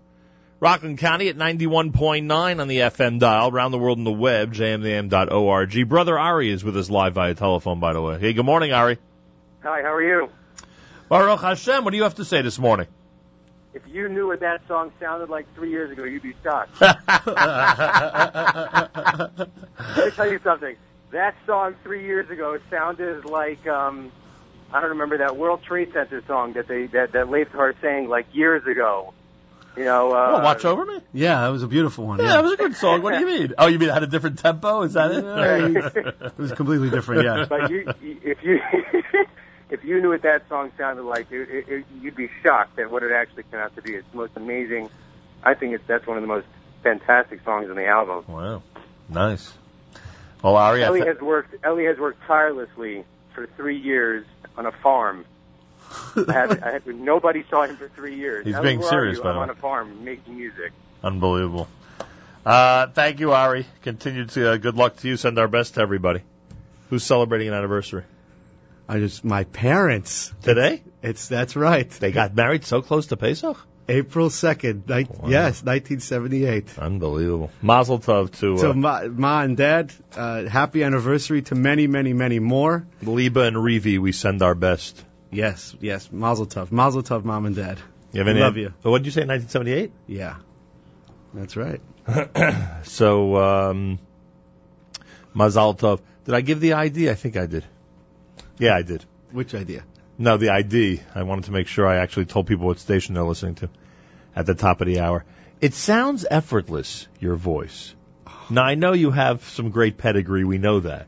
Rockland 0.60 0.98
County 0.98 1.28
at 1.28 1.36
91.9 1.36 2.60
on 2.60 2.68
the 2.68 2.78
FM 2.78 3.20
dial, 3.20 3.48
around 3.50 3.70
the 3.70 3.78
world 3.78 3.98
on 3.98 4.04
the 4.04 4.10
web, 4.10 4.52
jmdm.org. 4.52 5.88
Brother 5.88 6.18
Ari 6.18 6.50
is 6.50 6.64
with 6.64 6.76
us 6.76 6.90
live 6.90 7.14
via 7.14 7.34
telephone, 7.34 7.78
by 7.78 7.92
the 7.92 8.02
way. 8.02 8.18
Hey, 8.18 8.32
good 8.32 8.44
morning, 8.44 8.72
Ari. 8.72 8.98
Hi, 9.62 9.82
how 9.82 9.94
are 9.94 10.02
you? 10.02 10.28
Baruch 11.08 11.40
Hashem, 11.40 11.84
what 11.84 11.92
do 11.92 11.96
you 11.96 12.02
have 12.02 12.16
to 12.16 12.24
say 12.24 12.42
this 12.42 12.58
morning? 12.58 12.88
If 13.72 13.82
you 13.86 14.08
knew 14.08 14.26
what 14.26 14.40
that 14.40 14.66
song 14.66 14.90
sounded 14.98 15.30
like 15.30 15.46
three 15.54 15.70
years 15.70 15.92
ago, 15.92 16.02
you'd 16.02 16.22
be 16.22 16.34
shocked. 16.42 16.80
Let 16.80 16.98
me 19.96 20.10
tell 20.10 20.30
you 20.30 20.40
something. 20.42 20.74
That 21.12 21.36
song 21.46 21.76
three 21.84 22.04
years 22.04 22.28
ago 22.30 22.58
sounded 22.68 23.24
like 23.24 23.64
um, 23.68 24.10
I 24.72 24.80
don't 24.80 24.90
remember 24.90 25.18
that 25.18 25.36
World 25.36 25.62
Trade 25.62 25.92
Center 25.92 26.22
song 26.26 26.54
that 26.54 26.66
they 26.66 26.86
that 26.88 27.12
that 27.12 27.30
Leif 27.30 27.48
Hart 27.48 27.76
sang 27.80 28.08
like 28.08 28.26
years 28.34 28.66
ago. 28.66 29.14
You 29.78 29.84
know, 29.84 30.10
uh, 30.12 30.38
oh, 30.40 30.42
watch 30.42 30.64
over 30.64 30.84
me? 30.84 30.98
Yeah, 31.12 31.42
that 31.42 31.48
was 31.48 31.62
a 31.62 31.68
beautiful 31.68 32.04
one. 32.06 32.18
Yeah, 32.18 32.38
it 32.38 32.42
was 32.42 32.52
a 32.52 32.56
good 32.56 32.74
song. 32.74 33.00
What 33.02 33.14
do 33.14 33.20
you 33.20 33.26
mean? 33.40 33.54
Oh, 33.56 33.66
you 33.68 33.78
mean 33.78 33.88
it 33.88 33.92
had 33.94 34.02
a 34.02 34.08
different 34.08 34.40
tempo? 34.40 34.82
Is 34.82 34.94
that 34.94 35.12
it? 35.12 35.24
It 36.26 36.38
was 36.38 36.52
completely 36.52 36.90
different. 36.90 37.24
Yeah. 37.24 37.46
But 37.48 37.70
you, 37.70 37.92
if 38.02 38.42
you 38.42 38.60
if 39.70 39.84
you 39.84 40.00
knew 40.00 40.08
what 40.10 40.22
that 40.22 40.48
song 40.48 40.72
sounded 40.76 41.02
like, 41.04 41.30
it, 41.30 41.48
it, 41.48 41.68
it, 41.68 41.84
you'd 42.00 42.16
be 42.16 42.28
shocked 42.42 42.78
at 42.78 42.90
what 42.90 43.02
it 43.04 43.12
actually 43.12 43.44
turned 43.44 43.62
out 43.62 43.76
to 43.76 43.82
be. 43.82 43.94
It's 43.94 44.06
the 44.10 44.16
most 44.16 44.32
amazing. 44.36 44.90
I 45.44 45.54
think 45.54 45.74
it's 45.74 45.84
that's 45.86 46.06
one 46.06 46.16
of 46.16 46.22
the 46.22 46.28
most 46.28 46.46
fantastic 46.82 47.44
songs 47.44 47.70
on 47.70 47.76
the 47.76 47.86
album. 47.86 48.24
wow. 48.26 48.62
Nice. 49.08 49.52
Well, 50.42 50.56
Ari, 50.56 50.84
I 50.84 50.88
Eli 50.88 50.98
th- 51.04 51.14
has 51.14 51.20
worked. 51.22 51.54
Eli 51.64 51.84
has 51.84 51.98
worked 51.98 52.20
tirelessly 52.26 53.04
for 53.34 53.46
three 53.56 53.78
years 53.78 54.24
on 54.56 54.66
a 54.66 54.72
farm. 54.72 55.24
I 56.16 56.32
had, 56.32 56.60
I 56.60 56.70
had, 56.72 56.86
nobody 56.86 57.44
saw 57.48 57.64
him 57.64 57.76
for 57.76 57.88
three 57.88 58.16
years. 58.16 58.44
He's 58.44 58.54
Eli, 58.54 58.62
being 58.62 58.82
serious, 58.82 59.18
you? 59.18 59.22
by 59.24 59.30
I'm 59.30 59.38
on 59.38 59.50
a 59.50 59.54
farm 59.54 60.04
making 60.04 60.36
music. 60.36 60.72
unbelievable. 61.02 61.68
Uh, 62.44 62.86
thank 62.88 63.20
you, 63.20 63.32
Ari. 63.32 63.66
Continued 63.82 64.30
to, 64.30 64.52
uh, 64.52 64.56
good 64.56 64.74
luck 64.76 64.96
to 64.96 65.08
you. 65.08 65.16
Send 65.16 65.38
our 65.38 65.48
best 65.48 65.74
to 65.74 65.80
everybody. 65.80 66.22
Who's 66.88 67.04
celebrating 67.04 67.48
an 67.48 67.54
anniversary? 67.54 68.04
I 68.88 68.98
just 69.00 69.22
my 69.22 69.44
parents. 69.44 70.32
Today? 70.42 70.82
It's 71.02 71.28
that's 71.28 71.56
right. 71.56 71.90
They 71.90 72.10
got 72.10 72.34
married 72.34 72.64
so 72.64 72.80
close 72.80 73.08
to 73.08 73.18
Pesach? 73.18 73.58
April 73.86 74.30
second. 74.30 74.88
Ni- 74.88 75.04
Wow. 75.04 75.28
Yes, 75.28 75.62
1978. 75.62 76.78
Unbelievable. 76.78 77.50
Mazel 77.60 77.98
tov 77.98 78.30
to 78.38 78.54
uh, 78.54 78.58
So 78.58 78.72
ma, 78.72 79.02
ma 79.04 79.42
and 79.42 79.56
dad, 79.56 79.92
uh, 80.16 80.44
happy 80.44 80.82
anniversary 80.82 81.42
to 81.42 81.54
many, 81.54 81.86
many, 81.86 82.14
many 82.14 82.38
more. 82.38 82.86
Liba 83.02 83.42
and 83.42 83.56
Revi. 83.56 83.98
We 83.98 84.12
send 84.12 84.40
our 84.42 84.54
best. 84.54 85.04
Yes, 85.30 85.76
yes, 85.80 86.10
Mazel 86.10 86.46
tov, 86.46 86.72
Mazel 86.72 87.02
tov, 87.02 87.24
mom 87.24 87.46
and 87.46 87.54
dad. 87.54 87.78
You 88.12 88.20
have 88.20 88.28
any, 88.28 88.40
Love 88.40 88.56
you. 88.56 88.72
What 88.82 88.98
did 88.98 89.06
you 89.06 89.12
say, 89.12 89.26
1978? 89.26 89.92
Yeah, 90.06 90.36
that's 91.34 91.56
right. 91.56 91.80
So, 92.84 93.36
um, 93.36 93.98
Mazal 95.34 95.78
Tov. 95.78 96.00
Did 96.24 96.34
I 96.34 96.40
give 96.40 96.60
the 96.60 96.72
ID? 96.74 97.10
I 97.10 97.14
think 97.14 97.36
I 97.36 97.46
did. 97.46 97.64
Yeah, 98.58 98.74
I 98.74 98.82
did. 98.82 99.04
Which 99.30 99.54
idea? 99.54 99.84
No, 100.16 100.36
the 100.36 100.50
ID. 100.50 101.00
I 101.14 101.22
wanted 101.22 101.44
to 101.44 101.52
make 101.52 101.66
sure 101.66 101.86
I 101.86 101.96
actually 101.96 102.26
told 102.26 102.46
people 102.46 102.66
what 102.66 102.78
station 102.78 103.14
they're 103.14 103.24
listening 103.24 103.56
to 103.56 103.70
at 104.34 104.46
the 104.46 104.54
top 104.54 104.80
of 104.80 104.86
the 104.86 105.00
hour. 105.00 105.24
It 105.60 105.74
sounds 105.74 106.24
effortless, 106.28 107.06
your 107.20 107.36
voice. 107.36 107.94
Now, 108.50 108.64
I 108.64 108.74
know 108.74 108.94
you 108.94 109.10
have 109.10 109.44
some 109.44 109.70
great 109.70 109.98
pedigree. 109.98 110.44
We 110.44 110.58
know 110.58 110.80
that. 110.80 111.06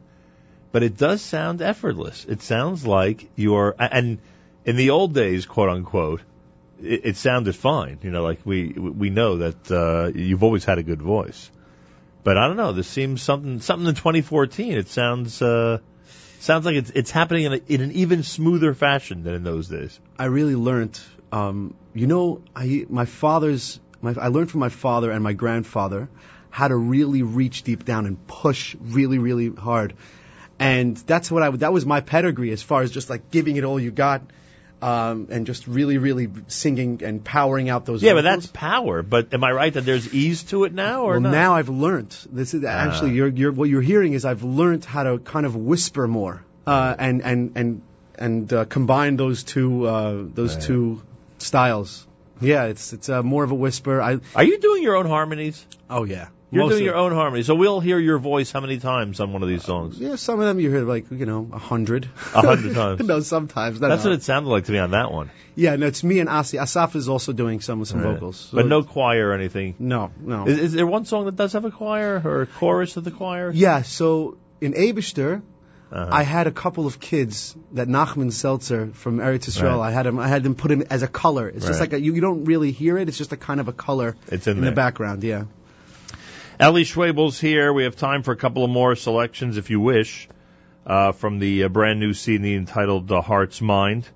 But 0.73 0.83
it 0.83 0.97
does 0.97 1.21
sound 1.21 1.63
effortless. 1.63 2.25
It 2.25 2.43
sounds 2.43 2.87
like 2.87 3.29
you're, 3.37 3.75
and 3.79 4.19
in 4.65 4.77
the 4.77 4.91
old 4.91 5.15
days, 5.15 5.47
quote 5.47 5.69
unquote, 5.69 6.23
it, 6.81 7.01
it 7.05 7.17
sounded 7.17 7.57
fine. 7.57 7.99
You 8.03 8.11
know, 8.11 8.23
like 8.23 8.41
we, 8.45 8.69
we 8.73 9.11
know 9.11 9.39
that, 9.39 9.71
uh, 9.71 10.11
you've 10.17 10.43
always 10.43 10.65
had 10.65 10.79
a 10.79 10.83
good 10.83 11.03
voice. 11.03 11.51
But 12.23 12.37
I 12.37 12.47
don't 12.47 12.57
know. 12.57 12.73
This 12.73 12.87
seems 12.87 13.23
something, 13.23 13.61
something 13.61 13.89
in 13.89 13.95
2014. 13.95 14.75
It 14.75 14.89
sounds, 14.89 15.41
uh, 15.41 15.79
sounds 16.41 16.65
like 16.65 16.75
it's, 16.75 16.91
it's 16.91 17.11
happening 17.11 17.45
in, 17.45 17.53
a, 17.53 17.61
in 17.69 17.81
an 17.81 17.93
even 17.93 18.23
smoother 18.23 18.75
fashion 18.75 19.23
than 19.23 19.35
in 19.35 19.43
those 19.43 19.69
days. 19.69 19.99
I 20.19 20.27
really 20.27 20.57
learned. 20.57 20.99
Um, 21.33 21.75
you 21.95 22.07
know, 22.07 22.43
I 22.57 22.87
my 22.89 23.05
father's. 23.05 23.79
My, 24.03 24.15
I 24.19 24.29
learned 24.29 24.51
from 24.51 24.61
my 24.61 24.71
father 24.71 25.11
and 25.11 25.23
my 25.23 25.35
grandfather 25.35 26.09
how 26.49 26.67
to 26.67 26.77
really 26.77 27.23
reach 27.23 27.63
deep 27.63 27.85
down 27.85 28.07
and 28.07 28.27
push 28.27 28.75
really, 28.81 29.19
really 29.19 29.51
hard. 29.51 29.95
And 30.61 30.97
that's 30.97 31.31
what 31.31 31.43
I. 31.43 31.51
That 31.51 31.73
was 31.73 31.85
my 31.87 32.01
pedigree 32.03 32.53
as 32.53 32.63
far 32.63 32.83
as 32.83 32.91
just 32.91 33.11
like 33.11 33.31
giving 33.31 33.57
it 33.57 33.65
all 33.65 33.81
you 33.81 33.91
got. 33.91 34.23
um, 34.83 35.27
and 35.31 35.47
just 35.47 35.67
really, 35.67 35.99
really 35.99 36.27
singing 36.49 37.03
and 37.05 37.23
powering 37.23 37.69
out 37.69 37.85
those. 37.85 38.03
Yeah, 38.03 38.15
but 38.15 38.23
that's 38.25 38.47
power. 38.47 39.03
But 39.03 39.35
am 39.35 39.45
I 39.45 39.51
right 39.53 39.75
that 39.75 39.85
there's 39.85 40.07
ease 40.15 40.45
to 40.53 40.65
it 40.65 40.73
now, 40.73 41.03
or 41.03 41.13
well, 41.13 41.21
not? 41.21 41.33
now 41.33 41.55
I've 41.55 41.69
learned. 41.69 42.17
This 42.33 42.55
is 42.55 42.65
actually 42.65 43.11
you're, 43.13 43.29
you're, 43.29 43.53
what 43.53 43.69
you're 43.69 43.83
hearing 43.83 44.15
is 44.15 44.25
I've 44.25 44.43
learned 44.43 44.87
how 44.87 45.03
to 45.03 45.19
kind 45.19 45.45
of 45.45 45.55
whisper 45.55 46.07
more 46.09 46.43
uh, 46.67 46.95
and 46.99 47.21
and 47.23 47.53
and 47.57 47.83
and 48.19 48.53
uh, 48.55 48.65
combine 48.77 49.19
those 49.19 49.43
two 49.45 49.87
uh, 49.87 50.25
those 50.41 50.55
Right. 50.57 50.65
two 50.65 51.03
styles. 51.39 52.07
Yeah, 52.41 52.65
it's 52.73 52.95
it's 52.95 53.11
uh, 53.11 53.23
more 53.23 53.45
of 53.45 53.51
a 53.51 53.55
whisper. 53.67 54.01
I 54.01 54.19
Are 54.35 54.45
you 54.45 54.59
doing 54.61 54.83
your 54.83 54.97
own 54.97 55.05
harmonies? 55.07 55.63
oh 55.91 56.05
yeah, 56.05 56.29
You're 56.53 56.65
Most 56.65 56.73
doing 56.73 56.85
your 56.85 56.97
own 56.97 57.13
harmony, 57.13 57.45
so 57.45 57.55
we'll 57.55 57.79
hear 57.79 57.97
your 57.99 58.19
voice 58.19 58.51
how 58.51 58.61
many 58.61 58.79
times 58.81 59.21
on 59.21 59.33
one 59.33 59.43
of 59.45 59.49
these 59.49 59.63
songs? 59.63 60.01
Yeah, 60.01 60.17
some 60.17 60.41
of 60.41 60.47
them 60.47 60.59
you 60.59 60.69
hear 60.69 60.83
like 60.83 61.09
you 61.11 61.25
know 61.25 61.49
a 61.53 61.59
hundred. 61.59 62.09
A 62.35 62.41
hundred 62.45 62.75
times. 62.75 63.01
no, 63.07 63.21
sometimes. 63.21 63.81
No, 63.81 63.89
That's 63.89 64.03
what 64.03 64.13
it 64.15 64.25
sounded 64.25 64.49
like 64.51 64.65
to 64.65 64.73
me 64.73 64.79
on 64.79 64.91
that 64.91 65.13
one. 65.13 65.31
Yeah, 65.55 65.77
no, 65.77 65.87
it's 65.87 66.03
me 66.03 66.19
and 66.19 66.29
Asi. 66.29 66.59
Asaf 66.59 66.97
is 66.97 67.09
also 67.09 67.33
doing 67.33 67.61
some 67.61 67.85
some 67.85 68.03
Right. 68.03 68.15
vocals, 68.15 68.37
So 68.51 68.57
but 68.57 68.67
no 68.67 68.83
choir 68.83 69.29
or 69.29 69.35
anything. 69.35 69.77
no, 69.79 70.11
no. 70.21 70.47
Is, 70.49 70.59
is 70.59 70.73
there 70.73 70.87
one 70.89 71.05
song 71.05 71.27
that 71.27 71.37
does 71.37 71.53
have 71.53 71.65
a 71.65 71.71
choir 71.71 72.21
or 72.25 72.43
a 72.43 72.47
chorus 72.47 72.97
of 72.97 73.05
the 73.05 73.13
choir? 73.13 73.53
Yeah, 73.55 73.83
so 73.83 74.37
in 74.61 74.73
Abishter, 74.75 75.43
Uh-huh. 75.93 76.09
I 76.13 76.23
had 76.25 76.47
a 76.49 76.53
couple 76.53 76.87
of 76.87 76.99
kids 76.99 77.55
that 77.75 77.87
Nachman 77.89 78.33
Seltzer 78.33 78.91
from 78.95 79.19
Eretz 79.19 79.47
Yisrael. 79.51 79.79
Right. 79.79 79.89
I 79.89 79.93
had 79.93 80.07
them. 80.07 80.19
I 80.19 80.27
had 80.29 80.43
them 80.43 80.55
put 80.57 80.71
in 80.73 80.85
as 80.91 81.03
a 81.05 81.09
color. 81.09 81.49
It's 81.49 81.67
just 81.67 81.81
like 81.81 81.93
a, 81.93 82.01
you, 82.01 82.15
you 82.15 82.21
don't 82.21 82.45
really 82.45 82.71
hear 82.73 82.99
it. 82.99 83.09
It's 83.09 83.19
just 83.19 83.33
a 83.33 83.37
kind 83.37 83.61
of 83.61 83.69
a 83.69 83.73
color 83.73 84.17
It's 84.29 84.47
in 84.49 84.59
in 84.59 84.65
the 84.65 84.73
background. 84.73 85.23
Yeah. 85.25 85.45
Eli 86.63 86.83
Schwebel's 86.83 87.41
here. 87.41 87.73
We 87.73 87.85
have 87.85 87.97
time 87.97 88.23
for 88.23 88.33
a 88.33 88.37
couple 88.37 88.65
of 88.65 88.71
more 88.71 88.95
selections, 88.95 89.57
if 89.57 89.71
you 89.71 89.81
wish, 89.81 90.29
uh, 90.85 91.13
from 91.13 91.39
the 91.39 91.65
uh, 91.65 91.69
brand 91.69 92.01
new 92.01 92.13
CD 92.13 92.55
entitled 92.55 93.09
"The 93.09 93.23
Heart's 93.23 93.63
Mind." 93.63 94.07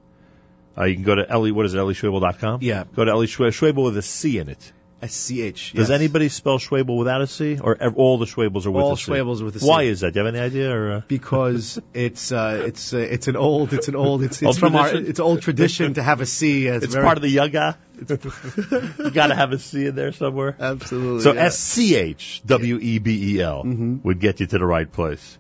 Uh, 0.77 0.85
you 0.85 0.95
can 0.95 1.05
go 1.05 1.15
to 1.15 1.27
Eli. 1.35 1.53
What 1.53 1.65
is 1.65 1.73
it? 1.73 1.79
EliSchwebel.com. 1.79 2.59
Yeah. 2.61 2.85
Go 2.95 3.07
to 3.07 3.13
Eli 3.13 3.27
Schwebel, 3.27 3.51
Schwebel 3.51 3.85
with 3.85 3.97
a 3.97 4.03
C 4.03 4.37
in 4.37 4.51
it. 4.51 4.73
S 5.05 5.15
C 5.15 5.43
H. 5.43 5.73
Does 5.73 5.91
yes. 5.91 6.01
anybody 6.01 6.29
spell 6.29 6.59
Schwebel 6.59 6.97
without 6.99 7.21
a 7.21 7.27
C, 7.27 7.59
or 7.59 7.77
ev- 7.81 7.97
all 7.97 8.19
the 8.19 8.27
Schwebels 8.27 8.67
are 8.67 8.71
with 8.71 8.85
All 8.85 8.93
a 8.93 8.97
C? 8.97 9.11
Schwebels 9.13 9.43
with 9.43 9.57
a 9.57 9.61
C. 9.61 9.67
Why 9.67 9.83
is 9.83 10.01
that? 10.01 10.13
Do 10.13 10.21
you 10.21 10.27
have 10.27 10.35
any 10.35 10.45
idea? 10.45 10.71
Or 10.75 10.93
uh, 10.93 11.01
Because 11.09 11.81
it's 11.93 12.33
uh, 12.33 12.65
it's 12.67 12.93
uh, 12.95 12.99
it's 12.99 13.29
an 13.29 13.37
old 13.37 13.73
it's 13.73 13.89
an 13.89 13.97
old 13.97 14.23
it's, 14.23 14.43
Old 14.43 14.51
it's 14.51 14.59
from 14.59 14.77
our 14.77 14.89
tradition? 14.89 15.11
it's 15.11 15.21
old 15.21 15.43
tradition 15.43 15.95
to 15.95 16.03
have 16.03 16.21
a 16.21 16.27
C. 16.27 16.69
As 16.69 16.83
it's 16.83 16.95
very, 16.95 17.05
part 17.05 17.19
of 17.19 17.23
the 17.23 17.31
Yaga. 17.31 17.79
you 17.99 19.11
got 19.11 19.29
to 19.29 19.35
have 19.35 19.53
a 19.53 19.59
C 19.59 19.87
in 19.87 19.95
there 19.95 20.13
somewhere. 20.13 20.57
absolutely. 20.59 21.23
So. 21.23 21.33
S 21.33 21.59
C 21.59 21.95
H 21.97 22.43
W 22.47 22.79
E 22.81 22.99
B 22.99 23.37
E 23.37 23.41
L 23.41 23.63
would 24.05 24.21
get 24.21 24.41
you 24.41 24.47
to 24.47 24.59
the 24.59 24.67
right 24.67 24.91
place, 24.91 25.39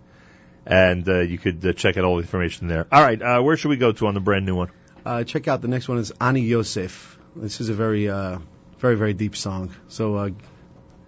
and 0.66 1.08
uh, 1.08 1.20
you 1.20 1.38
could 1.38 1.64
uh, 1.66 1.72
check 1.72 1.96
out 1.96 2.04
all 2.04 2.16
the 2.16 2.22
information 2.22 2.68
there. 2.68 2.86
All 2.92 3.02
right, 3.02 3.20
uh, 3.20 3.40
where 3.42 3.56
should 3.56 3.70
we 3.70 3.76
go 3.76 3.92
to 3.92 4.06
on 4.06 4.14
the 4.14 4.20
brand 4.20 4.46
new 4.46 4.56
one? 4.56 4.70
Uh, 5.04 5.24
check 5.24 5.48
out 5.48 5.62
the 5.62 5.68
next 5.68 5.88
one 5.88 5.98
is 5.98 6.12
Ani 6.20 6.42
Yosef. 6.42 7.18
This 7.36 7.60
is 7.60 7.68
a 7.68 7.74
very 7.74 8.08
uh, 8.08 8.38
very 8.84 8.96
very 8.96 9.14
deep 9.14 9.34
song. 9.36 9.70
So 9.88 10.14
uh, 10.16 10.30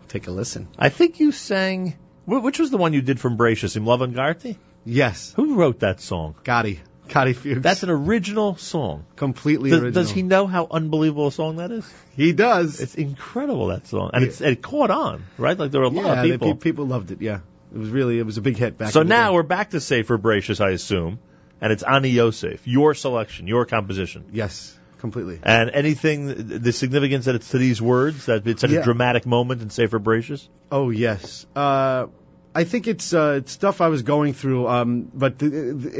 take 0.08 0.26
a 0.28 0.30
listen. 0.30 0.68
I 0.78 0.88
think 0.88 1.20
you 1.20 1.32
sang. 1.32 1.94
Which 2.26 2.58
was 2.58 2.70
the 2.70 2.78
one 2.78 2.92
you 2.92 3.02
did 3.02 3.20
from 3.20 3.36
Bereishis? 3.38 3.76
Im 3.76 3.84
Love 3.86 4.02
and 4.02 4.14
Garty? 4.14 4.56
Yes, 4.84 5.32
Who 5.36 5.56
wrote 5.56 5.80
that 5.80 6.00
song? 6.00 6.34
Gotti. 6.44 6.78
Gotti 7.08 7.34
Fuchs. 7.36 7.60
That's 7.62 7.82
an 7.84 7.90
original 7.90 8.56
song. 8.56 9.04
completely 9.16 9.70
Does, 9.70 9.80
original. 9.82 10.02
does 10.02 10.10
he 10.12 10.22
know 10.22 10.46
how 10.46 10.66
unbelievable 10.70 11.28
a 11.28 11.32
song 11.32 11.56
that 11.56 11.70
is? 11.70 11.88
He 12.16 12.32
does. 12.32 12.80
It's 12.80 12.94
incredible 12.96 13.66
that 13.68 13.86
song, 13.86 14.10
and 14.14 14.24
it's, 14.24 14.40
it 14.40 14.62
caught 14.62 14.90
on, 14.90 15.24
right? 15.38 15.56
Like 15.58 15.70
there 15.70 15.80
were 15.82 15.86
a 15.88 15.90
lot 16.00 16.18
of 16.18 16.24
people. 16.24 16.54
pe- 16.54 16.60
people 16.70 16.86
loved 16.86 17.10
it. 17.12 17.20
Yeah, 17.20 17.40
it 17.74 17.78
was 17.78 17.90
really 17.90 18.18
it 18.18 18.26
was 18.26 18.38
a 18.38 18.42
big 18.48 18.56
hit 18.56 18.76
back. 18.78 18.92
so 18.92 19.02
in 19.02 19.08
now 19.08 19.28
day. 19.30 19.34
we're 19.36 19.42
back 19.54 19.70
to 19.70 19.80
Sefer 19.80 20.18
Bereishis, 20.18 20.60
I 20.60 20.70
assume, 20.70 21.18
and 21.60 21.72
it's 21.72 21.84
Ani 21.84 22.08
Yosef, 22.08 22.66
your 22.66 22.94
selection, 22.94 23.46
your 23.46 23.66
composition. 23.66 24.24
yes, 24.32 24.76
completely. 25.06 25.40
And 25.42 25.70
anything, 25.70 26.60
the 26.62 26.72
significance 26.72 27.26
that 27.26 27.34
it's 27.34 27.50
to 27.50 27.58
these 27.58 27.80
words, 27.80 28.26
that 28.26 28.46
it's 28.46 28.64
at 28.64 28.70
a 28.70 28.82
dramatic 28.82 29.26
moment 29.26 29.62
in 29.62 29.70
Sefer 29.70 29.98
Bereishis? 29.98 30.48
Oh 30.70 30.90
yes. 30.90 31.46
Uh, 31.54 32.06
I 32.54 32.64
think 32.64 32.86
it's 32.88 33.12
uh, 33.12 33.40
it's 33.40 33.52
stuff 33.52 33.80
I 33.80 33.88
was 33.88 34.02
going 34.02 34.32
through, 34.32 34.66
um, 34.66 35.10
but 35.14 35.38
th- 35.38 35.52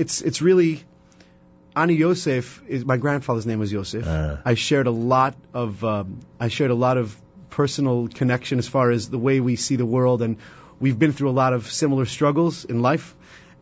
it's 0.02 0.22
it's 0.22 0.42
really. 0.42 0.84
Ani 1.76 1.92
Yosef 1.92 2.62
is 2.66 2.86
my 2.86 2.96
grandfather's 2.96 3.44
name 3.44 3.58
was 3.58 3.70
Yosef. 3.70 4.06
Uh. 4.06 4.38
I 4.42 4.54
shared 4.54 4.86
a 4.86 4.90
lot 4.90 5.34
of 5.52 5.84
um, 5.84 6.20
I 6.40 6.48
shared 6.48 6.70
a 6.70 6.74
lot 6.74 6.96
of 6.96 7.14
personal 7.50 8.08
connection 8.08 8.58
as 8.58 8.66
far 8.66 8.90
as 8.90 9.10
the 9.10 9.18
way 9.18 9.40
we 9.40 9.56
see 9.56 9.76
the 9.76 9.84
world, 9.84 10.22
and 10.22 10.38
we've 10.80 10.98
been 10.98 11.12
through 11.12 11.30
a 11.30 11.38
lot 11.42 11.52
of 11.52 11.70
similar 11.70 12.06
struggles 12.06 12.64
in 12.64 12.80
life, 12.80 13.14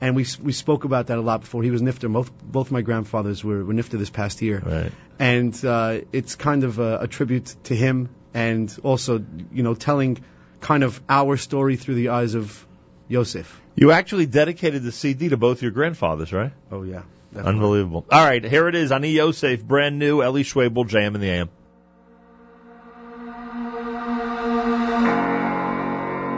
and 0.04 0.14
we 0.14 0.26
we 0.42 0.52
spoke 0.52 0.84
about 0.84 1.06
that 1.06 1.16
a 1.16 1.22
lot 1.22 1.40
before. 1.40 1.62
He 1.62 1.70
was 1.70 1.80
nifter. 1.80 2.12
Both 2.12 2.30
both 2.42 2.70
my 2.70 2.82
grandfathers 2.82 3.42
were, 3.42 3.64
were 3.64 3.72
nifter 3.72 3.98
this 3.98 4.10
past 4.10 4.42
year, 4.42 4.58
Right. 4.64 4.92
and 5.18 5.64
uh, 5.64 6.00
it's 6.12 6.34
kind 6.36 6.62
of 6.64 6.78
a, 6.78 6.98
a 7.00 7.08
tribute 7.08 7.54
to 7.64 7.74
him, 7.74 8.10
and 8.34 8.74
also 8.82 9.24
you 9.50 9.62
know 9.62 9.74
telling 9.74 10.18
kind 10.60 10.82
of 10.84 11.00
our 11.08 11.38
story 11.38 11.76
through 11.76 11.94
the 11.94 12.10
eyes 12.10 12.34
of 12.34 12.66
Yosef. 13.08 13.48
You 13.76 13.92
actually 13.92 14.26
dedicated 14.26 14.82
the 14.82 14.92
CD 14.92 15.30
to 15.30 15.38
both 15.38 15.62
your 15.62 15.70
grandfathers, 15.70 16.32
right? 16.34 16.52
Oh 16.70 16.82
yeah, 16.82 17.02
definitely. 17.32 17.52
Unbelievable. 17.54 18.04
All 18.10 18.24
right, 18.24 18.44
here 18.44 18.68
it 18.68 18.74
is. 18.74 18.92
Ani 18.92 19.10
Yosef, 19.12 19.64
brand 19.64 19.98
new, 19.98 20.22
Eli 20.22 20.42
Schwebel, 20.42 20.84
JM 20.86 21.14
in 21.14 21.20
the 21.22 21.30
AM. 21.30 21.48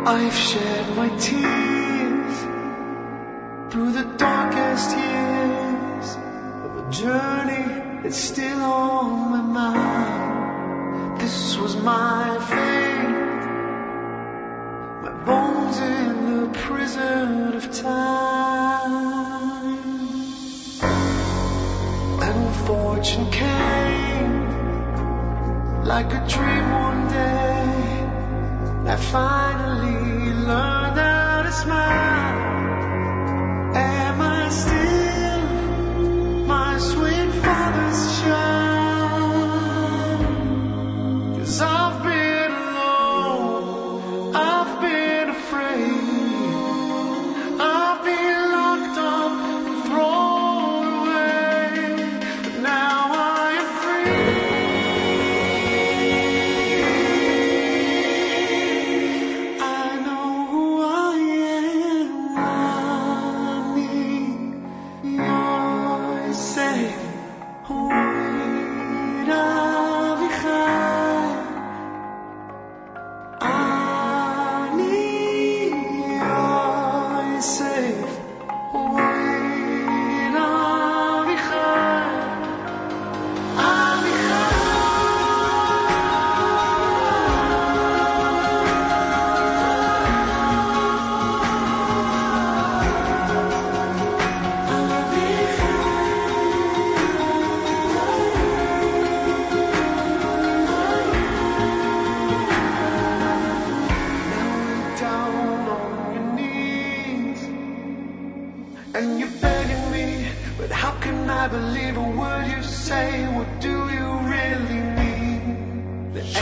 I've 0.09 0.35
shed 0.35 0.96
my 0.96 1.09
tears 1.18 1.75
through 3.76 3.92
the 3.92 4.08
darkest 4.16 4.96
years 4.96 6.16
of 6.64 6.78
a 6.78 6.90
journey 6.90 8.00
that's 8.02 8.16
still 8.16 8.58
on 8.58 9.30
my 9.32 9.42
mind. 9.42 11.20
This 11.20 11.58
was 11.58 11.76
my 11.76 12.38
fate, 12.50 13.44
my 15.04 15.12
bones 15.26 15.78
in 15.78 16.40
the 16.40 16.46
prison 16.58 17.52
of 17.52 17.70
time. 17.70 18.96
And 22.28 22.56
fortune 22.66 23.30
came 23.30 24.32
like 25.84 26.14
a 26.14 26.26
dream 26.26 26.66
one 26.88 27.08
day. 27.08 28.08
I 28.90 28.96
finally 28.96 30.32
learned 30.32 30.98
how 30.98 31.42
to 31.42 31.52
smile. 31.52 32.36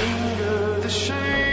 Mean? 0.07 0.37
The 0.81 0.91
anger, 0.91 1.44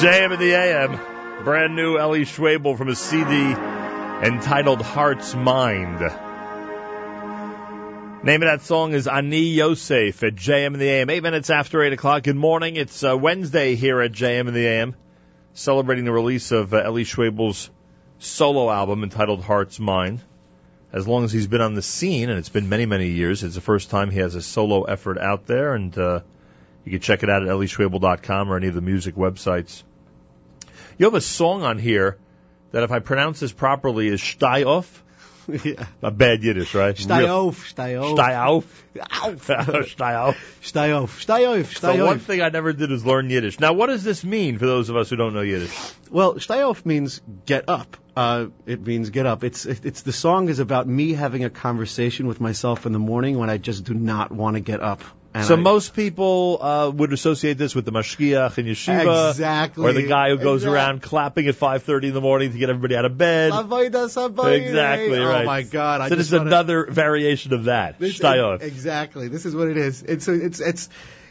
JM 0.00 0.32
in 0.32 0.40
the 0.40 0.54
AM. 0.54 1.44
Brand 1.44 1.76
new 1.76 1.98
Eli 1.98 2.20
Schwebel 2.20 2.78
from 2.78 2.88
a 2.88 2.94
CD 2.94 3.34
entitled 3.36 4.80
Heart's 4.80 5.34
Mind. 5.34 6.00
Name 8.24 8.42
of 8.42 8.48
that 8.48 8.62
song 8.62 8.94
is 8.94 9.06
Ani 9.06 9.42
Yosef 9.42 10.22
at 10.22 10.36
JM 10.36 10.68
in 10.68 10.78
the 10.78 10.88
AM. 10.88 11.10
Eight 11.10 11.22
minutes 11.22 11.50
after 11.50 11.82
eight 11.82 11.92
o'clock. 11.92 12.22
Good 12.22 12.34
morning. 12.34 12.76
It's 12.76 13.04
uh, 13.04 13.14
Wednesday 13.14 13.74
here 13.74 14.00
at 14.00 14.12
JM 14.12 14.48
in 14.48 14.54
the 14.54 14.66
AM, 14.66 14.96
celebrating 15.52 16.06
the 16.06 16.12
release 16.12 16.50
of 16.50 16.72
uh, 16.72 16.82
Eli 16.86 17.02
Schwebel's 17.02 17.68
solo 18.20 18.70
album 18.70 19.02
entitled 19.02 19.42
Heart's 19.42 19.78
Mind. 19.78 20.22
As 20.94 21.06
long 21.06 21.24
as 21.24 21.32
he's 21.32 21.46
been 21.46 21.60
on 21.60 21.74
the 21.74 21.82
scene, 21.82 22.30
and 22.30 22.38
it's 22.38 22.48
been 22.48 22.70
many, 22.70 22.86
many 22.86 23.08
years, 23.08 23.44
it's 23.44 23.54
the 23.54 23.60
first 23.60 23.90
time 23.90 24.08
he 24.08 24.20
has 24.20 24.34
a 24.34 24.40
solo 24.40 24.84
effort 24.84 25.18
out 25.18 25.44
there, 25.44 25.74
and 25.74 25.96
uh, 25.98 26.20
you 26.86 26.92
can 26.92 27.00
check 27.02 27.22
it 27.22 27.28
out 27.28 27.42
at 27.42 27.50
elischwebel.com 27.50 28.50
or 28.50 28.56
any 28.56 28.68
of 28.68 28.74
the 28.74 28.80
music 28.80 29.14
websites. 29.14 29.82
You 31.00 31.06
have 31.06 31.14
a 31.14 31.22
song 31.22 31.62
on 31.62 31.78
here 31.78 32.18
that, 32.72 32.82
if 32.82 32.92
I 32.92 32.98
pronounce 32.98 33.40
this 33.40 33.52
properly, 33.52 34.08
is 34.08 34.22
Steyoff. 34.22 35.02
yeah. 35.64 35.86
A 36.02 36.10
bad 36.10 36.42
Yiddish, 36.42 36.74
right? 36.74 36.94
Stay 36.94 37.20
Real- 37.20 37.46
auf, 37.46 37.66
stay 37.68 37.96
auf. 37.96 38.18
Steyoff. 38.18 38.84
Steyoff. 39.88 40.36
Auf, 40.60 40.62
stay 40.62 40.92
auf, 40.92 41.72
stay 41.72 41.96
So 41.96 42.04
one 42.04 42.18
thing 42.18 42.42
I 42.42 42.50
never 42.50 42.74
did 42.74 42.92
is 42.92 43.06
learn 43.06 43.30
Yiddish. 43.30 43.58
Now, 43.58 43.72
what 43.72 43.86
does 43.86 44.04
this 44.04 44.22
mean 44.22 44.58
for 44.58 44.66
those 44.66 44.90
of 44.90 44.96
us 44.96 45.08
who 45.08 45.16
don't 45.16 45.32
know 45.32 45.40
Yiddish? 45.40 45.74
Well, 46.10 46.38
stay 46.38 46.60
auf 46.60 46.84
means 46.84 47.22
get 47.46 47.70
up. 47.70 47.96
Uh, 48.14 48.48
it 48.66 48.86
means 48.86 49.08
get 49.08 49.24
up. 49.24 49.42
It's 49.42 49.64
it's 49.64 50.02
the 50.02 50.12
song 50.12 50.50
is 50.50 50.58
about 50.58 50.86
me 50.86 51.14
having 51.14 51.44
a 51.44 51.50
conversation 51.50 52.26
with 52.26 52.42
myself 52.42 52.84
in 52.84 52.92
the 52.92 52.98
morning 52.98 53.38
when 53.38 53.48
I 53.48 53.56
just 53.56 53.84
do 53.84 53.94
not 53.94 54.32
want 54.32 54.56
to 54.56 54.60
get 54.60 54.82
up. 54.82 55.02
And 55.32 55.44
so 55.46 55.54
I- 55.54 55.60
most 55.60 55.94
people 55.94 56.58
uh, 56.60 56.90
would 56.90 57.12
associate 57.12 57.56
this 57.56 57.72
with 57.74 57.84
the 57.84 57.92
mashgiach 57.92 58.58
in 58.58 58.66
yeshiva, 58.66 59.30
Exactly. 59.30 59.86
or 59.86 59.92
the 59.92 60.06
guy 60.08 60.30
who 60.30 60.38
goes 60.38 60.62
Exact- 60.62 60.74
around 60.74 61.02
clapping 61.02 61.46
at 61.46 61.54
5:30 61.54 62.08
in 62.08 62.14
the 62.14 62.20
morning 62.20 62.50
to 62.52 62.58
get 62.58 62.68
everybody 62.68 62.96
out 62.96 63.04
of 63.04 63.16
bed. 63.16 63.52
Avoida 63.52 64.08
saboide. 64.08 64.60
Exactly 64.66 65.18
oh 65.18 65.44
my 65.44 65.62
God! 65.62 66.00
I 66.00 66.08
so 66.08 66.16
this 66.16 66.26
is 66.26 66.32
wanna- 66.32 66.46
another 66.46 66.86
variation 66.86 67.52
of 67.52 67.64
that. 67.64 67.98
This-. 68.00 68.18
Exactly. 68.20 69.28
This 69.28 69.46
is 69.46 69.54
what 69.54 69.68
it 69.68 69.76
is. 69.76 70.02
It's 70.02 70.26
it's 70.26 70.58
it's 70.58 70.88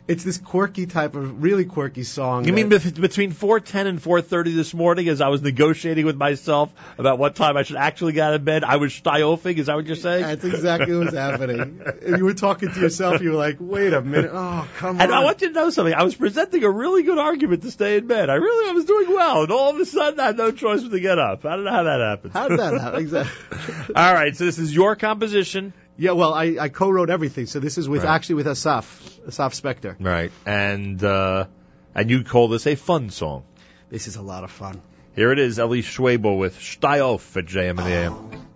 it's 0.10 0.24
this 0.24 0.39
quirky 0.39 0.88
type 0.88 1.16
of 1.16 1.43
really 1.43 1.66
quirky 1.66 2.03
song. 2.03 2.45
You 2.45 2.53
mean 2.53 2.70
between 2.70 3.32
4:10 3.32 3.86
and 3.86 4.01
4:30 4.01 4.55
this 4.55 4.74
morning, 4.74 5.07
as 5.07 5.22
I 5.22 5.28
was 5.28 5.43
negotiating 5.43 6.05
with 6.05 6.18
myself 6.18 6.74
about 6.97 7.20
what 7.20 7.36
time 7.36 7.55
I 7.55 7.64
should 7.64 7.76
actually 7.76 8.14
get 8.14 8.30
out 8.30 8.34
of 8.34 8.43
bed, 8.43 8.64
I 8.64 8.78
was 8.78 8.91
steyoffing. 8.91 9.57
Is 9.57 9.68
that 9.68 9.76
what 9.76 9.86
you're 9.86 9.95
saying? 9.95 10.24
That's 10.24 10.43
exactly 10.43 10.97
what's 10.97 11.14
happening. 11.14 11.82
And 12.05 12.18
you 12.18 12.26
were 12.26 12.34
talking 12.34 12.72
to 12.72 12.80
yourself. 12.80 13.22
You 13.22 13.32
were 13.32 13.38
like, 13.38 13.57
"Wait 13.60 13.93
a 13.93 14.01
minute! 14.01 14.32
Oh, 14.34 14.68
come 14.78 14.99
And 14.99 15.12
on!" 15.12 15.18
I 15.18 15.24
want 15.24 15.41
you 15.41 15.49
to 15.49 15.53
know 15.53 15.70
something. 15.70 15.93
I 15.93 16.03
was 16.03 16.16
presenting 16.16 16.64
a 16.64 16.72
really 16.72 17.03
good 17.03 17.20
argument 17.20 17.62
to 17.62 17.72
stay 17.72 17.97
in 17.97 18.07
bed. 18.07 18.32
I 18.32 18.36
really, 18.36 18.70
I 18.70 18.74
was 18.74 18.86
doing 18.86 19.10
well, 19.10 19.43
and 19.43 19.51
all 19.51 19.70
of 19.70 19.80
a 19.80 19.86
sudden, 19.86 20.20
I 20.20 20.26
had 20.28 20.38
no 20.38 20.51
choice 20.51 20.82
but 20.82 20.91
to 20.91 20.99
get 20.99 21.20
up. 21.20 21.45
I 21.45 21.55
don't 21.55 21.66
know 21.66 21.72
how 21.72 21.84
that 21.84 21.99
happened. 21.99 22.34
How 22.34 22.47
did 22.47 22.60
that 22.60 22.74
happen? 22.82 22.99
Exactly. 22.99 23.93
All 23.95 24.14
right, 24.14 24.36
so 24.36 24.45
this 24.45 24.57
is 24.57 24.74
your 24.74 24.95
composition, 24.95 25.74
Yeah, 26.00 26.12
well, 26.14 26.34
I, 26.34 26.56
I 26.60 26.70
co-wrote 26.70 27.10
everything, 27.10 27.45
so 27.45 27.60
this 27.60 27.78
is 27.78 27.89
with 27.89 28.04
Right. 28.04 28.16
actually 28.16 28.36
with 28.36 28.47
Asaf, 28.47 29.20
Asaf 29.28 29.54
Spector. 29.54 29.95
right? 30.00 30.32
And 30.45 31.04
uh, 31.04 31.45
and 31.93 32.10
you 32.10 32.24
call 32.24 32.47
this 32.47 32.66
a 32.68 32.76
fun 32.76 33.10
song. 33.10 33.43
This 33.89 34.08
is 34.08 34.16
a 34.16 34.22
lot 34.22 34.43
of 34.45 34.52
fun. 34.52 34.82
Here 35.16 35.32
it 35.34 35.39
is, 35.39 35.60
Eli 35.60 35.82
Schwebel 35.82 36.38
with 36.39 36.60
Steyoff 36.62 37.36
at 37.36 37.45
JM 37.45 37.72
in 37.72 37.76
the 37.78 37.84
AM. 37.84 38.47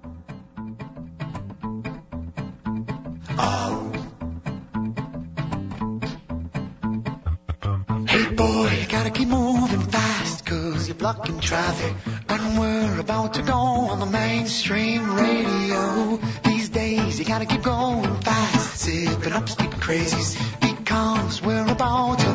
Blocking 11.04 11.38
traffic. 11.42 11.94
And 12.30 12.58
we're 12.58 13.02
about 13.02 13.34
to 13.34 13.42
go 13.42 13.58
on 13.92 14.00
the 14.00 14.06
mainstream 14.06 15.14
radio. 15.14 16.18
These 16.46 16.70
days, 16.70 17.20
you 17.20 17.26
gotta 17.26 17.46
keep 17.46 17.62
going 17.62 18.22
fast, 18.22 18.86
zipping 18.86 19.34
up, 19.34 19.50
speed 19.50 19.72
crazies, 19.72 20.32
because 20.62 21.42
we're 21.42 21.68
about 21.70 22.20
to 22.20 22.33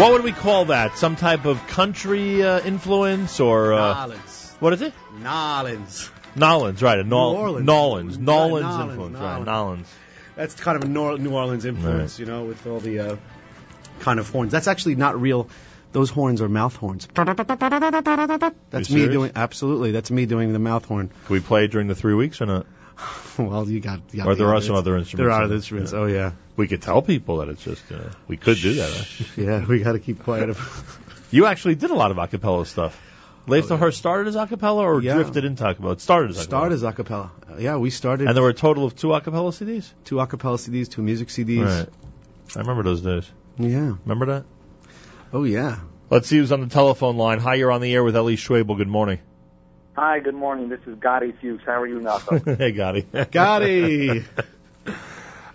What 0.00 0.12
would 0.12 0.24
we 0.24 0.32
call 0.32 0.64
that? 0.66 0.96
Some 0.96 1.14
type 1.16 1.44
of 1.44 1.66
country 1.66 2.42
uh, 2.42 2.60
influence 2.60 3.38
or 3.38 3.74
uh, 3.74 4.06
Nolans. 4.06 4.56
what 4.58 4.72
is 4.72 4.80
it? 4.80 4.94
Nolans. 5.20 6.10
Nolans, 6.34 6.82
right? 6.82 6.98
A 6.98 7.04
Nol- 7.04 7.32
New 7.34 7.38
Orleans. 7.38 7.66
Nolans, 7.66 8.18
Nolans 8.18 8.64
Nolans, 8.64 8.90
influence, 8.90 9.18
right? 9.18 9.44
Nolans. 9.44 9.86
That's 10.36 10.54
kind 10.54 10.76
of 10.76 10.84
a 10.84 10.88
Nor- 10.88 11.18
New 11.18 11.32
Orleans 11.32 11.66
influence, 11.66 12.18
you 12.18 12.24
know, 12.24 12.44
with 12.44 12.66
all 12.66 12.80
the 12.80 12.98
uh, 12.98 13.16
kind 13.98 14.18
of 14.18 14.30
horns. 14.30 14.52
That's 14.52 14.68
actually 14.68 14.94
not 14.94 15.20
real. 15.20 15.50
Those 15.92 16.08
horns 16.08 16.40
are 16.40 16.48
mouth 16.48 16.76
horns. 16.76 17.06
That's 17.14 18.88
me 18.88 19.00
serious? 19.00 19.12
doing 19.12 19.32
absolutely. 19.36 19.90
That's 19.90 20.10
me 20.10 20.24
doing 20.24 20.54
the 20.54 20.58
mouth 20.58 20.86
horn. 20.86 21.10
Can 21.26 21.34
we 21.34 21.40
play 21.40 21.64
it 21.64 21.72
during 21.72 21.88
the 21.88 21.94
three 21.94 22.14
weeks 22.14 22.40
or 22.40 22.46
not? 22.46 22.64
well, 23.38 23.68
you 23.68 23.80
got. 23.80 24.00
You 24.12 24.18
got 24.18 24.28
Or 24.28 24.34
the 24.34 24.44
there 24.44 24.54
are 24.54 24.60
some 24.60 24.76
other 24.76 24.96
instruments. 24.96 25.28
There 25.28 25.30
are 25.30 25.42
other 25.44 25.54
instruments. 25.54 25.92
yeah. 25.92 25.98
Oh 25.98 26.06
yeah, 26.06 26.32
We 26.56 26.68
could 26.68 26.82
tell 26.82 27.02
people 27.02 27.38
that 27.38 27.48
it's 27.48 27.62
just, 27.62 27.90
uh, 27.92 27.98
we 28.28 28.36
could 28.36 28.58
do 28.58 28.74
that. 28.74 28.90
Right? 28.90 29.28
yeah. 29.36 29.66
We 29.66 29.80
got 29.82 29.92
to 29.92 29.98
keep 30.00 30.22
quiet. 30.22 30.56
You 31.32 31.46
actually 31.46 31.76
did 31.76 31.90
a 31.90 31.94
lot 31.94 32.10
of 32.10 32.16
acapella 32.16 32.66
stuff. 32.66 33.00
Leif 33.46 33.68
the 33.68 33.76
Hearst 33.76 33.98
started 33.98 34.26
as 34.26 34.34
acapella 34.34 34.78
or 34.78 34.94
Oh, 34.94 34.98
Yeah. 34.98 35.14
drifted 35.14 35.44
into 35.44 35.62
acapella? 35.62 35.92
It 35.92 36.00
started 36.00 36.30
as 36.30 36.38
acapella. 36.38 36.42
Start 36.42 36.72
as 36.72 36.82
acapella. 36.82 37.30
Uh, 37.48 37.56
yeah, 37.58 37.76
we 37.76 37.90
started 37.90 38.26
And 38.26 38.36
there 38.36 38.42
were 38.42 38.48
a 38.50 38.52
total 38.54 38.84
of 38.84 38.96
two 38.96 39.08
acapella 39.08 39.52
CDs? 39.52 39.92
two 40.04 40.16
acapella 40.16 40.58
CDs, 40.58 40.90
two 40.90 41.02
music 41.02 41.28
CDs. 41.28 41.64
Right. 41.64 41.88
I 42.56 42.58
remember 42.58 42.82
those 42.82 43.00
days. 43.00 43.30
Yeah. 43.58 43.92
Remember 44.04 44.26
that? 44.26 44.44
Oh 45.32 45.44
yeah. 45.44 45.78
Let's 46.10 46.26
see 46.26 46.38
who's 46.38 46.50
on 46.50 46.62
the 46.62 46.66
telephone 46.66 47.16
line. 47.16 47.38
Hi, 47.38 47.54
you're 47.54 47.70
on 47.70 47.80
the 47.80 47.94
air 47.94 48.02
with 48.02 48.16
Eli 48.16 48.34
Schwebel. 48.34 48.76
Good 48.76 48.88
morning. 48.88 49.20
Hi, 49.96 50.20
good 50.20 50.34
morning. 50.34 50.68
This 50.68 50.80
is 50.86 50.96
Gotti 50.96 51.34
Fuchs. 51.40 51.64
How 51.64 51.82
are 51.82 51.86
you, 51.86 52.00
Nachum? 52.00 52.44
hey, 52.58 52.72
Gotti. 52.72 53.04
Gotti. 53.12 54.24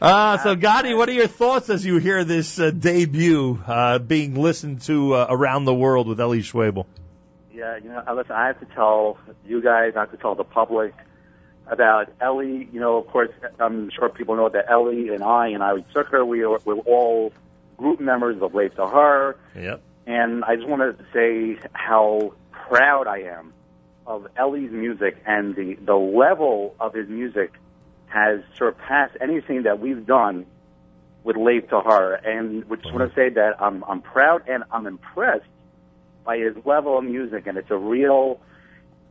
Uh, 0.01 0.37
so, 0.39 0.57
Gotti, 0.57 0.95
what 0.95 1.07
are 1.07 1.13
your 1.13 1.25
thoughts 1.25 1.69
as 1.69 1.83
you 1.83 1.97
hear 1.97 2.25
this 2.25 2.59
uh, 2.59 2.69
debut 2.69 3.59
uh, 3.65 3.97
being 3.97 4.35
listened 4.35 4.81
to 4.81 5.13
uh, 5.15 5.25
around 5.29 5.63
the 5.63 5.73
world 5.73 6.07
with 6.07 6.19
Eli 6.19 6.39
Schwebel? 6.39 6.85
yeah, 7.55 7.77
you 7.77 7.89
know, 7.89 8.03
listen, 8.13 8.33
I 8.33 8.47
have 8.47 8.59
to 8.59 8.65
tell 8.75 9.17
you 9.45 9.61
guys, 9.61 9.93
I 9.95 10.01
have 10.01 10.11
to 10.11 10.17
tell 10.17 10.35
the 10.35 10.43
public 10.43 10.93
about 11.65 12.11
Eli. 12.21 12.65
You 12.71 12.79
know, 12.79 12.97
of 12.97 13.07
course, 13.07 13.31
I'm 13.59 13.89
sure 13.89 14.09
people 14.09 14.35
know 14.35 14.49
that 14.49 14.65
Eli 14.69 15.13
and 15.13 15.23
I 15.23 15.47
and 15.47 15.63
I 15.63 15.79
took 15.93 16.09
her. 16.09 16.23
We 16.25 16.45
were, 16.45 16.59
we 16.65 16.73
were 16.73 16.81
all 16.81 17.33
group 17.77 17.99
members 17.99 18.41
of 18.41 18.53
Lev 18.53 18.75
Tahor. 18.75 19.35
Yep. 19.55 19.81
And 20.05 20.43
I 20.43 20.57
just 20.57 20.67
wanted 20.67 20.97
to 20.99 21.05
say 21.13 21.67
how 21.73 22.33
proud 22.51 23.07
I 23.07 23.21
am 23.21 23.53
of 24.07 24.27
Eli's 24.37 24.71
music 24.71 25.17
and 25.25 25.55
the, 25.55 25.75
the 25.83 25.95
level 25.95 26.75
of 26.79 26.93
his 26.93 27.09
music 27.09 27.53
has 28.07 28.39
surpassed 28.55 29.17
anything 29.19 29.63
that 29.63 29.79
we've 29.79 30.05
done 30.05 30.45
with 31.23 31.35
Lev 31.35 31.67
Tahor. 31.67 32.19
And 32.25 32.63
I 32.71 32.75
just 32.75 32.93
want 32.93 33.09
to 33.09 33.15
say 33.15 33.29
that 33.29 33.61
I'm, 33.61 33.83
I'm 33.85 34.01
proud 34.01 34.47
and 34.47 34.63
I'm 34.71 34.85
impressed 34.85 35.45
by 36.23 36.37
his 36.37 36.55
level 36.65 36.97
of 36.97 37.03
music. 37.03 37.47
And 37.47 37.57
it's 37.57 37.71
a 37.71 37.77
real, 37.77 38.39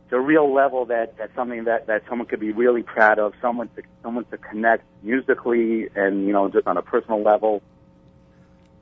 it's 0.05 0.13
a 0.13 0.19
real 0.19 0.53
level 0.53 0.85
that, 0.85 1.17
that's 1.17 1.35
something 1.35 1.65
that, 1.65 1.87
that 1.87 2.03
someone 2.09 2.27
could 2.27 2.39
be 2.39 2.51
really 2.51 2.83
proud 2.83 3.19
of, 3.19 3.33
someone 3.41 3.69
to, 3.75 3.83
someone 4.01 4.25
to 4.25 4.37
connect 4.37 4.85
musically 5.03 5.89
and, 5.93 6.25
you 6.25 6.31
know, 6.31 6.49
just 6.49 6.67
on 6.67 6.77
a 6.77 6.81
personal 6.81 7.21
level. 7.21 7.61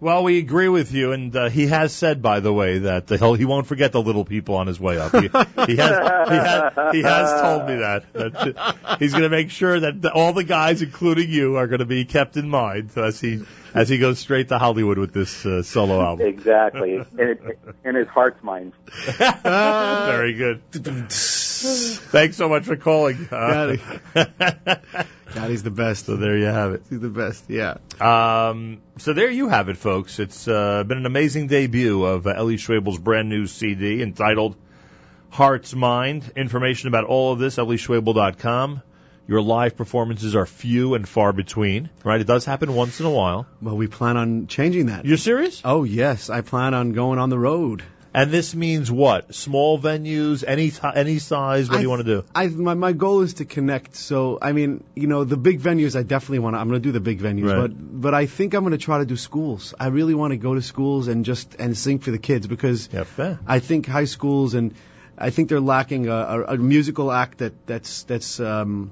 Well, 0.04 0.26
we 0.26 0.38
agree 0.40 0.68
with 0.68 0.92
you, 0.92 1.14
and 1.14 1.34
uh, 1.34 1.48
he 1.50 1.68
has 1.68 1.94
said, 1.94 2.22
by 2.22 2.42
the 2.42 2.52
way, 2.52 2.80
that 2.80 3.10
uh, 3.10 3.16
he'll, 3.16 3.36
he 3.36 3.46
won't 3.46 3.68
forget 3.68 3.94
the 3.94 4.02
little 4.02 4.26
people 4.26 4.56
on 4.56 4.68
his 4.68 4.78
way 4.78 4.98
up. 4.98 5.14
He, 5.14 5.22
he 5.22 5.78
has 5.78 6.28
he 6.28 6.36
has 6.36 6.74
he 6.92 7.02
has 7.04 7.42
told 7.42 7.68
me 7.70 7.76
that, 7.78 8.04
that 8.12 8.98
he's 9.00 9.12
going 9.12 9.24
to 9.24 9.30
make 9.30 9.50
sure 9.50 9.80
that 9.80 10.02
the, 10.02 10.12
all 10.12 10.34
the 10.34 10.44
guys, 10.44 10.82
including 10.82 11.30
you, 11.30 11.56
are 11.56 11.68
going 11.68 11.80
to 11.80 11.86
be 11.86 12.04
kept 12.04 12.36
in 12.36 12.50
mind 12.50 12.92
as 12.98 13.22
he 13.22 13.44
as 13.74 13.88
he 13.88 13.98
goes 13.98 14.20
straight 14.20 14.50
to 14.50 14.60
Hollywood 14.60 14.98
with 14.98 15.14
this 15.14 15.46
uh, 15.46 15.64
solo 15.64 16.02
album. 16.02 16.28
Exactly. 16.28 16.96
in, 16.96 17.06
it- 17.18 17.60
in 17.86 17.96
his 17.96 18.08
heart's 18.10 18.44
mind. 18.44 18.74
Very 19.44 20.34
good. 20.34 20.62
Thanks 22.12 22.36
so 22.36 22.50
much 22.50 22.66
for 22.66 22.76
calling. 22.76 23.28
Uh, 23.32 23.78
Gotti's 24.14 25.64
the 25.64 25.72
best. 25.72 26.08
so 26.08 26.18
there 26.18 26.38
you 26.38 26.46
have 26.46 26.74
it. 26.74 26.84
He's 26.90 27.00
the 27.00 27.10
best. 27.10 27.50
Yeah. 27.50 27.78
Um, 28.02 28.82
so 28.98 29.14
there 29.14 29.32
you 29.32 29.48
have 29.48 29.70
it, 29.70 29.78
folks. 29.78 30.20
It's 30.20 30.48
uh, 30.48 30.84
been 30.84 30.98
an 30.98 31.06
amazing 31.06 31.48
debut 31.48 32.04
of 32.04 32.28
uh, 32.28 32.34
Eli 32.38 32.58
Schwebel's 32.58 33.00
brand 33.00 33.30
new 33.30 33.48
CD 33.48 34.02
entitled 34.02 34.58
Heart's 35.30 35.74
Mind. 35.74 36.32
Information 36.36 36.90
about 36.90 37.06
all 37.06 37.32
of 37.32 37.40
this, 37.40 37.56
elischwebel.com. 37.56 38.82
Your 39.26 39.42
live 39.42 39.78
performances 39.78 40.36
are 40.36 40.46
few 40.46 40.96
and 40.96 41.08
far 41.08 41.32
between, 41.32 41.90
right? 42.04 42.20
It 42.20 42.28
does 42.28 42.44
happen 42.44 42.76
once 42.76 43.00
in 43.00 43.06
a 43.06 43.10
while. 43.10 43.48
Well, 43.62 43.78
we 43.78 43.88
plan 43.88 44.18
on 44.18 44.48
changing 44.48 44.88
that. 44.88 45.06
You're 45.06 45.16
serious? 45.16 45.62
Oh 45.64 45.86
yes, 45.86 46.30
I 46.30 46.42
plan 46.42 46.74
on 46.74 46.92
going 46.92 47.20
on 47.20 47.30
the 47.30 47.40
road. 47.40 47.84
And 48.16 48.30
this 48.30 48.54
means 48.54 48.92
what? 48.92 49.34
Small 49.34 49.80
venues, 49.80 50.44
any 50.48 50.70
ti 50.70 50.88
any 50.96 51.18
size? 51.20 51.70
What 51.70 51.78
do 51.78 51.82
you 51.82 51.90
want 51.90 52.02
to 52.06 52.10
do? 52.16 52.24
I 52.36 52.48
my 52.48 52.76
my 52.76 52.92
goal 52.94 53.22
is 53.22 53.34
to 53.36 53.46
connect. 53.46 53.96
So 53.96 54.38
I 54.42 54.52
mean, 54.52 54.84
you 54.96 55.08
know, 55.08 55.24
the 55.24 55.38
big 55.38 55.60
venues 55.62 55.96
I 56.00 56.04
definitely 56.04 56.40
want 56.40 56.56
to. 56.56 56.60
I'm 56.60 56.70
going 56.70 56.82
to 56.82 56.88
do 56.88 56.92
the 56.92 57.00
big 57.00 57.20
venues, 57.22 57.52
Right. 57.52 57.62
but 57.62 58.02
but 58.08 58.14
I 58.14 58.26
think 58.28 58.54
I'm 58.54 58.62
going 58.70 58.78
to 58.80 58.86
try 58.86 59.00
to 59.00 59.06
do 59.06 59.18
schools. 59.18 59.74
I 59.80 59.88
really 59.88 60.14
want 60.14 60.32
to 60.32 60.38
go 60.38 60.54
to 60.54 60.62
schools 60.62 61.08
and 61.08 61.26
just 61.26 61.56
and 61.60 61.76
sing 61.78 62.00
for 62.00 62.12
the 62.12 62.20
kids 62.20 62.46
because 62.48 62.90
Yeah. 62.94 63.38
I 63.48 63.60
think 63.60 63.88
high 63.88 64.06
schools 64.06 64.54
and 64.54 64.76
I 65.18 65.30
think 65.30 65.50
they're 65.50 65.60
lacking 65.60 66.08
a, 66.08 66.14
a, 66.14 66.44
a 66.44 66.58
musical 66.58 67.12
act 67.12 67.40
that 67.40 67.68
that's 67.68 68.04
that's 68.04 68.40
um 68.40 68.92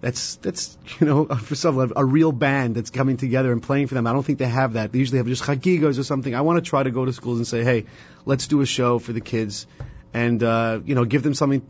that's 0.00 0.36
that's 0.36 0.78
you 1.00 1.06
know 1.06 1.24
for 1.48 1.54
some 1.54 1.78
a, 1.78 1.88
a 1.96 2.04
real 2.04 2.32
band 2.32 2.74
that's 2.74 2.90
coming 2.90 3.16
together 3.16 3.52
and 3.52 3.62
playing 3.62 3.86
for 3.86 3.94
them. 3.94 4.06
I 4.06 4.12
don't 4.12 4.22
think 4.22 4.38
they 4.38 4.46
have 4.46 4.74
that. 4.74 4.92
They 4.92 4.98
usually 4.98 5.18
have 5.18 5.26
just 5.26 5.42
chagigas 5.42 5.98
or 5.98 6.04
something. 6.04 6.34
I 6.34 6.40
want 6.42 6.62
to 6.64 6.68
try 6.68 6.82
to 6.82 6.90
go 6.90 7.04
to 7.04 7.12
schools 7.12 7.38
and 7.38 7.46
say, 7.46 7.64
hey, 7.64 7.86
let's 8.24 8.46
do 8.46 8.60
a 8.60 8.66
show 8.66 8.98
for 8.98 9.12
the 9.12 9.20
kids, 9.20 9.66
and 10.14 10.42
uh, 10.42 10.80
you 10.84 10.94
know 10.94 11.04
give 11.04 11.22
them 11.22 11.34
something 11.34 11.66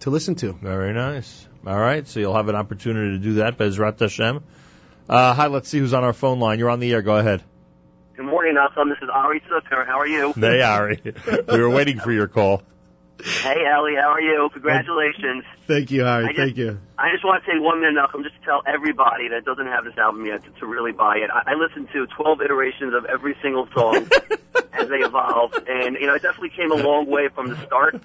to 0.00 0.10
listen 0.10 0.34
to. 0.36 0.52
Very 0.52 0.92
nice. 0.92 1.46
All 1.66 1.78
right, 1.78 2.06
so 2.06 2.20
you'll 2.20 2.36
have 2.36 2.48
an 2.48 2.54
opportunity 2.54 3.18
to 3.18 3.18
do 3.18 3.34
that, 3.34 3.58
Bezrat 3.58 3.98
Hashem. 3.98 4.42
Uh, 5.08 5.34
hi, 5.34 5.48
let's 5.48 5.68
see 5.68 5.78
who's 5.78 5.94
on 5.94 6.04
our 6.04 6.12
phone 6.12 6.38
line. 6.38 6.58
You're 6.58 6.70
on 6.70 6.80
the 6.80 6.92
air. 6.92 7.02
Go 7.02 7.16
ahead. 7.16 7.42
Good 8.16 8.26
morning, 8.26 8.54
Nachum. 8.54 8.88
This 8.90 9.02
is 9.02 9.08
Ari 9.12 9.40
Zucker. 9.40 9.86
How 9.86 9.98
are 9.98 10.06
you? 10.06 10.32
Hey, 10.32 10.60
Ari. 10.62 11.00
we 11.48 11.60
were 11.60 11.70
waiting 11.70 11.98
for 11.98 12.12
your 12.12 12.28
call. 12.28 12.62
Hey, 13.24 13.62
Eli. 13.66 14.00
How 14.00 14.12
are 14.12 14.20
you? 14.20 14.48
Congratulations. 14.52 15.44
Thank 15.66 15.90
you, 15.90 16.04
Harry. 16.04 16.26
Just- 16.28 16.38
Thank 16.38 16.56
you. 16.56 16.78
I 16.98 17.10
just 17.12 17.24
want 17.24 17.44
to 17.44 17.50
take 17.52 17.60
one 17.62 17.80
minute, 17.80 17.96
Nachum, 17.96 18.22
just 18.22 18.36
to 18.38 18.44
tell 18.44 18.62
everybody 18.66 19.28
that 19.28 19.44
doesn't 19.44 19.66
have 19.66 19.84
this 19.84 19.96
album 19.98 20.24
yet 20.26 20.44
to, 20.44 20.50
to 20.60 20.66
really 20.66 20.92
buy 20.92 21.16
it. 21.18 21.30
I, 21.30 21.52
I 21.52 21.54
listened 21.54 21.88
to 21.92 22.06
12 22.06 22.42
iterations 22.42 22.94
of 22.94 23.04
every 23.06 23.36
single 23.42 23.68
song 23.74 23.96
as 24.72 24.88
they 24.88 24.98
evolved, 25.02 25.58
and 25.68 25.96
you 26.00 26.06
know, 26.06 26.14
it 26.14 26.22
definitely 26.22 26.50
came 26.50 26.70
a 26.72 26.76
long 26.76 27.06
way 27.06 27.28
from 27.28 27.48
the 27.48 27.56
start. 27.66 28.00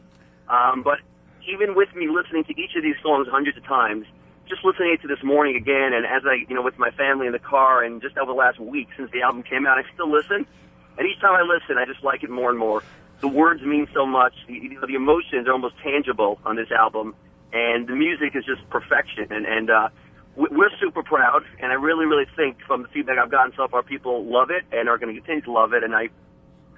Um, 0.49 0.83
but 0.83 0.99
even 1.47 1.75
with 1.75 1.93
me 1.95 2.07
listening 2.09 2.43
to 2.45 2.51
each 2.59 2.75
of 2.75 2.83
these 2.83 2.95
songs 3.01 3.27
hundreds 3.29 3.57
of 3.57 3.65
times, 3.65 4.05
just 4.47 4.63
listening 4.65 4.97
to 5.01 5.07
this 5.07 5.23
morning 5.23 5.55
again, 5.55 5.93
and 5.93 6.05
as 6.05 6.23
I, 6.25 6.45
you 6.47 6.55
know, 6.55 6.61
with 6.61 6.77
my 6.77 6.91
family 6.91 7.27
in 7.27 7.33
the 7.33 7.39
car, 7.39 7.83
and 7.83 8.01
just 8.01 8.17
over 8.17 8.31
the 8.31 8.37
last 8.37 8.59
week 8.59 8.89
since 8.97 9.09
the 9.11 9.21
album 9.21 9.43
came 9.43 9.65
out, 9.65 9.77
I 9.77 9.83
still 9.93 10.11
listen. 10.11 10.45
And 10.97 11.07
each 11.07 11.19
time 11.21 11.33
I 11.33 11.41
listen, 11.41 11.77
I 11.77 11.85
just 11.85 12.03
like 12.03 12.23
it 12.23 12.29
more 12.29 12.49
and 12.49 12.59
more. 12.59 12.83
The 13.23 13.29
words 13.29 13.61
mean 13.61 13.87
so 13.93 14.05
much. 14.05 14.33
The, 14.47 14.53
you 14.53 14.69
know, 14.71 14.85
the 14.85 14.95
emotions 14.95 15.47
are 15.47 15.53
almost 15.53 15.75
tangible 15.81 16.39
on 16.43 16.57
this 16.57 16.69
album, 16.71 17.15
and 17.53 17.87
the 17.87 17.95
music 17.95 18.35
is 18.35 18.43
just 18.43 18.69
perfection. 18.69 19.27
And, 19.31 19.45
and 19.45 19.69
uh, 19.69 19.87
we- 20.35 20.49
we're 20.51 20.75
super 20.77 21.03
proud, 21.03 21.43
and 21.61 21.71
I 21.71 21.75
really, 21.75 22.05
really 22.05 22.25
think 22.35 22.57
from 22.67 22.81
the 22.81 22.89
feedback 22.89 23.17
I've 23.17 23.31
gotten 23.31 23.53
so 23.55 23.69
far, 23.69 23.81
people 23.81 24.25
love 24.25 24.49
it 24.51 24.65
and 24.73 24.89
are 24.89 24.97
going 24.97 25.15
to 25.15 25.21
continue 25.21 25.41
to 25.43 25.53
love 25.53 25.71
it. 25.71 25.85
And 25.85 25.95
I, 25.95 26.09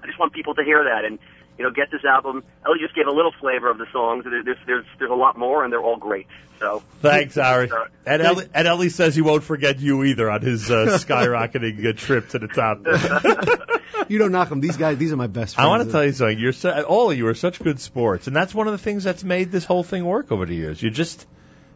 I 0.04 0.06
just 0.06 0.20
want 0.20 0.34
people 0.34 0.54
to 0.54 0.64
hear 0.64 0.84
that 0.84 1.04
and 1.04 1.18
you 1.58 1.64
know 1.64 1.72
get 1.72 1.92
this 1.92 2.04
album. 2.06 2.44
Eli 2.68 2.78
just 2.80 2.96
gave 2.96 3.08
a 3.08 3.12
little 3.12 3.32
flavor 3.40 3.70
of 3.70 3.78
the 3.78 3.86
songs. 3.92 4.24
There- 4.26 4.44
There's 4.44 4.58
there's 4.66 4.86
there's 5.00 5.12
a 5.12 5.16
lot 5.16 5.38
more, 5.38 5.64
and 5.64 5.72
they're 5.74 5.82
all 5.82 5.98
great. 5.98 6.28
So 6.60 6.84
Thanks, 7.02 7.38
Ari. 7.38 7.70
Uh, 7.70 7.86
And 8.06 8.22
Eli, 8.22 8.44
and 8.54 8.68
Eli 8.68 8.88
says 8.88 9.14
he 9.14 9.22
won't 9.22 9.44
forget 9.44 9.80
you 9.80 10.04
either 10.06 10.30
on 10.32 10.42
his 10.42 10.72
uh, 10.72 10.98
skyrocketing 11.00 11.86
uh, 11.86 11.94
trip 11.94 12.30
to 12.30 12.40
the 12.40 12.48
top. 12.48 12.80
You 14.08 14.20
don't 14.20 14.32
knock 14.32 14.50
them. 14.50 14.62
These 14.62 14.78
guys, 14.78 14.98
these 15.00 15.12
are 15.12 15.16
my 15.16 15.26
best 15.28 15.56
friends. 15.56 15.66
I 15.66 15.70
want 15.70 15.84
to 15.86 15.92
tell 15.92 16.06
you 16.06 16.12
something. 16.12 16.38
You're 16.38 16.52
so, 16.54 16.84
all 16.84 17.10
of 17.10 17.18
you 17.18 17.26
are 17.28 17.34
such 17.34 17.60
good 17.60 17.80
sports, 17.80 18.28
and 18.28 18.36
that's 18.36 18.54
one 18.54 18.68
of 18.68 18.74
the 18.74 18.78
things 18.78 19.04
that's 19.04 19.24
made 19.24 19.52
this 19.52 19.66
whole 19.66 19.82
thing 19.84 20.06
work 20.06 20.32
over 20.32 20.46
the 20.46 20.54
years. 20.54 20.80
You 20.84 20.92
just 20.92 21.26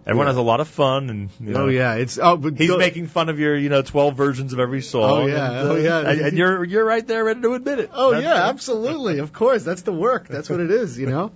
everyone 0.09 0.25
Yeah. 0.27 0.31
has 0.31 0.37
a 0.37 0.41
lot 0.41 0.59
of 0.59 0.67
fun, 0.67 1.09
and 1.09 1.29
you 1.39 1.53
know, 1.53 1.63
Oh 1.63 1.67
yeah, 1.67 1.95
it's 1.95 2.17
oh, 2.21 2.35
but 2.37 2.57
he's 2.57 2.67
go- 2.69 2.77
making 2.77 3.07
fun 3.07 3.29
of 3.29 3.39
your 3.39 3.55
you 3.55 3.69
know 3.69 3.81
twelve 3.81 4.15
versions 4.17 4.51
of 4.53 4.59
every 4.59 4.81
song. 4.81 5.09
Oh, 5.09 5.25
yeah. 5.27 5.49
and, 5.49 5.57
uh, 5.69 5.71
Oh, 5.71 5.75
yeah. 5.77 5.99
and, 5.99 6.21
and 6.21 6.37
you're 6.37 6.63
you're 6.63 6.85
right 6.85 7.05
there 7.07 7.23
ready 7.23 7.41
to 7.41 7.53
admit 7.53 7.79
it. 7.79 7.89
Oh 7.93 8.11
That's- 8.11 8.23
yeah, 8.29 8.47
absolutely. 8.49 9.19
Of 9.19 9.31
course, 9.33 9.63
that's 9.63 9.83
the 9.83 9.93
work. 9.93 10.27
That's 10.27 10.49
what 10.49 10.59
it 10.59 10.71
is. 10.71 10.97
You 10.99 11.07
know, 11.07 11.31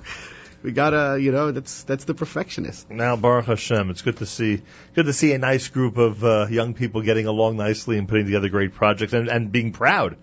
we 0.63 0.71
gotta. 0.71 1.17
You 1.21 1.31
know, 1.31 1.51
that's 1.51 1.83
that's 1.83 2.05
the 2.05 2.13
perfectionist. 2.13 2.89
Now, 2.89 3.15
Baruch 3.15 3.45
Hashem, 3.45 3.89
it's 3.89 4.01
good 4.01 4.17
to 4.17 4.25
see 4.25 4.61
good 4.95 5.05
to 5.05 5.13
see 5.13 5.33
a 5.33 5.37
nice 5.37 5.67
group 5.69 5.97
of 5.97 6.23
uh, 6.23 6.47
young 6.49 6.73
people 6.73 7.01
getting 7.01 7.27
along 7.27 7.57
nicely 7.57 7.97
and 7.97 8.07
putting 8.07 8.25
together 8.25 8.49
great 8.49 8.73
projects 8.73 9.13
and, 9.13 9.27
and 9.29 9.51
being 9.51 9.71
proud 9.71 10.17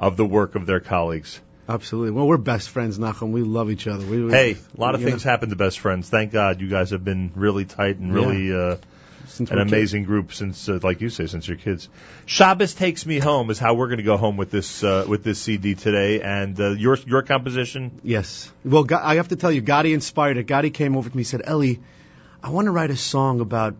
of 0.00 0.16
the 0.16 0.24
work 0.24 0.54
of 0.54 0.66
their 0.66 0.80
colleagues. 0.80 1.40
Absolutely. 1.68 2.10
Well, 2.10 2.26
we're 2.26 2.38
best 2.38 2.70
friends, 2.70 2.98
Nachum. 2.98 3.30
We 3.30 3.42
love 3.42 3.70
each 3.70 3.86
other. 3.86 4.04
We, 4.04 4.24
we 4.24 4.32
Hey, 4.32 4.56
a 4.76 4.80
lot 4.80 4.94
of 4.94 5.02
things 5.02 5.24
know, 5.24 5.30
happen 5.30 5.50
to 5.50 5.56
best 5.56 5.78
friends. 5.78 6.08
Thank 6.08 6.32
God 6.32 6.60
you 6.60 6.68
guys 6.68 6.90
have 6.90 7.04
been 7.04 7.32
really 7.36 7.64
tight 7.64 7.98
and 7.98 8.12
really 8.12 8.52
uh, 8.52 8.76
Since 9.28 9.50
an 9.50 9.56
we're 9.56 9.62
kids. 9.62 9.72
amazing 9.72 10.04
group 10.04 10.34
since, 10.34 10.68
uh, 10.68 10.80
like 10.82 11.00
you 11.00 11.08
say, 11.08 11.26
since 11.26 11.46
your 11.46 11.56
kids. 11.56 11.88
Shabbos 12.26 12.74
takes 12.74 13.06
me 13.06 13.20
home 13.20 13.48
is 13.50 13.60
how 13.60 13.74
we're 13.74 13.86
going 13.86 13.98
to 13.98 14.02
go 14.04 14.16
home 14.16 14.36
with 14.36 14.50
this 14.50 14.82
uh, 14.82 15.04
with 15.08 15.22
this 15.22 15.40
CD 15.40 15.76
today, 15.76 16.20
and 16.20 16.58
uh, 16.60 16.70
your 16.70 16.98
your 17.06 17.22
composition. 17.22 18.00
Yes. 18.02 18.50
Well, 18.64 18.86
I 18.92 19.14
have 19.16 19.28
to 19.28 19.36
tell 19.36 19.52
you, 19.52 19.62
Gotti 19.62 19.94
inspired 19.94 20.38
it. 20.38 20.48
Gotti 20.48 20.74
came 20.74 20.96
over 20.96 21.08
to 21.08 21.16
me 21.16 21.20
and 21.20 21.26
said, 21.28 21.42
Eli, 21.48 21.74
I 22.42 22.50
want 22.50 22.66
to 22.66 22.72
write 22.72 22.90
a 22.90 22.96
song 22.96 23.40
about 23.40 23.76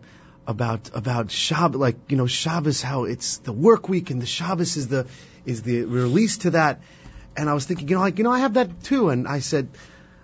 about 0.47 0.89
about 0.93 1.31
Shabbos, 1.31 1.79
like 1.79 1.97
you 2.07 2.15
know 2.15 2.27
Shabbos, 2.27 2.81
how 2.81 3.03
it's 3.03 3.37
the 3.39 3.51
work 3.51 3.89
week 3.89 4.09
and 4.09 4.21
the 4.21 4.25
Shabbos 4.25 4.77
is 4.77 4.87
the 4.87 5.05
is 5.45 5.63
the 5.63 5.83
release 5.83 6.37
to 6.39 6.51
that. 6.51 6.79
And 7.35 7.49
I 7.49 7.53
was 7.53 7.65
thinking, 7.65 7.87
you 7.87 7.95
know, 7.95 8.01
like 8.01 8.17
you 8.17 8.23
know, 8.23 8.31
I 8.31 8.39
have 8.39 8.55
that 8.55 8.83
too. 8.83 9.09
And 9.09 9.27
I 9.27 9.39
said, 9.39 9.69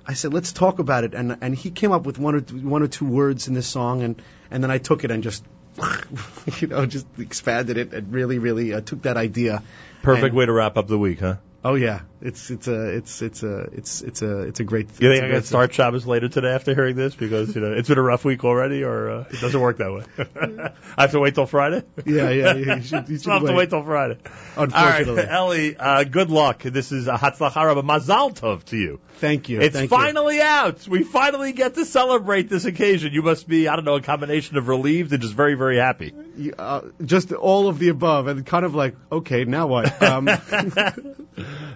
I 0.05 0.13
said, 0.13 0.33
let's 0.33 0.53
talk 0.53 0.79
about 0.79 1.03
it. 1.03 1.13
And 1.13 1.37
and 1.41 1.55
he 1.55 1.71
came 1.71 1.91
up 1.91 2.05
with 2.05 2.19
one 2.19 2.35
or 2.35 2.41
two, 2.41 2.57
one 2.67 2.83
or 2.83 2.87
two 2.87 3.05
words 3.05 3.47
in 3.47 3.53
this 3.53 3.67
song, 3.67 4.03
and 4.03 4.21
and 4.51 4.63
then 4.63 4.71
I 4.71 4.77
took 4.77 5.03
it 5.03 5.11
and 5.11 5.23
just. 5.23 5.43
you 6.59 6.67
know, 6.67 6.85
just 6.85 7.05
expanded 7.19 7.77
it 7.77 7.93
and 7.93 8.11
really, 8.11 8.37
really 8.37 8.73
uh, 8.73 8.81
took 8.81 9.03
that 9.03 9.15
idea. 9.15 9.63
Perfect 10.01 10.25
And- 10.25 10.35
way 10.35 10.45
to 10.45 10.51
wrap 10.51 10.75
up 10.75 10.87
the 10.87 10.97
week, 10.97 11.21
huh? 11.21 11.35
Oh 11.63 11.75
yeah, 11.75 12.01
it's 12.21 12.49
it's 12.51 12.67
a 12.67 12.97
it's 12.97 13.21
it's 13.21 13.43
a 13.43 13.59
it's 13.71 14.01
it's 14.01 14.21
a 14.21 14.39
it's 14.41 14.59
a 14.59 14.63
great. 14.63 14.87
You 14.99 15.09
it's 15.09 15.19
think 15.19 15.23
a 15.23 15.25
I 15.25 15.29
great 15.29 15.33
can 15.37 15.43
start 15.43 15.73
Shabbos 15.73 16.05
later 16.05 16.27
today 16.27 16.49
after 16.49 16.75
hearing 16.75 16.95
this 16.95 17.15
because 17.15 17.55
you 17.55 17.61
know 17.61 17.71
it's 17.71 17.87
been 17.87 17.97
a 17.97 18.01
rough 18.01 18.25
week 18.25 18.43
already, 18.43 18.83
or 18.83 19.09
uh, 19.09 19.25
it 19.29 19.39
doesn't 19.39 19.59
work 19.59 19.77
that 19.77 19.93
way. 19.93 20.03
I 20.97 21.01
have 21.01 21.11
to 21.11 21.19
wait 21.19 21.35
till 21.35 21.45
Friday. 21.45 21.83
Yeah, 22.05 22.29
yeah, 22.29 22.55
yeah. 22.55 22.75
You 22.75 22.81
should, 22.81 23.09
you 23.09 23.17
should 23.19 23.27
I'll 23.29 23.39
have 23.39 23.47
to 23.47 23.53
wait. 23.53 23.57
wait 23.57 23.69
till 23.69 23.83
Friday. 23.83 24.17
Unfortunately. 24.57 25.15
right, 25.15 25.29
Eli, 25.29 25.73
uh, 25.79 26.03
good 26.03 26.29
luck. 26.29 26.63
This 26.63 26.91
is 26.91 27.07
a 27.07 27.13
Hatzlachara, 27.13 27.75
but 27.75 27.85
Mazal 27.85 28.33
Tov 28.33 28.65
to 28.65 28.77
you. 28.77 28.99
Thank 29.19 29.49
you. 29.49 29.61
It's 29.61 29.75
Thank 29.75 29.89
finally 29.89 30.41
out. 30.41 30.87
We 30.87 31.03
finally 31.03 31.51
get 31.53 31.75
to 31.75 31.85
celebrate 31.85 32.49
this 32.49 32.65
occasion. 32.65 33.13
You 33.13 33.21
must 33.21 33.47
be, 33.47 33.67
I 33.67 33.75
don't 33.75 33.83
know, 33.85 33.95
a 33.95 34.01
combination 34.01 34.57
of 34.57 34.67
relieved 34.67 35.11
and 35.11 35.21
just 35.21 35.33
very, 35.33 35.55
very 35.55 35.77
happy. 35.77 36.13
You. 36.37 36.43
You, 36.45 36.53
uh, 36.57 36.81
just 37.03 37.33
all 37.33 37.67
of 37.67 37.79
the 37.79 37.89
above, 37.89 38.27
and 38.27 38.45
kind 38.45 38.63
of 38.63 38.75
like, 38.75 38.95
okay, 39.11 39.43
now 39.43 39.67
what? 39.67 40.01
Um, 40.01 40.29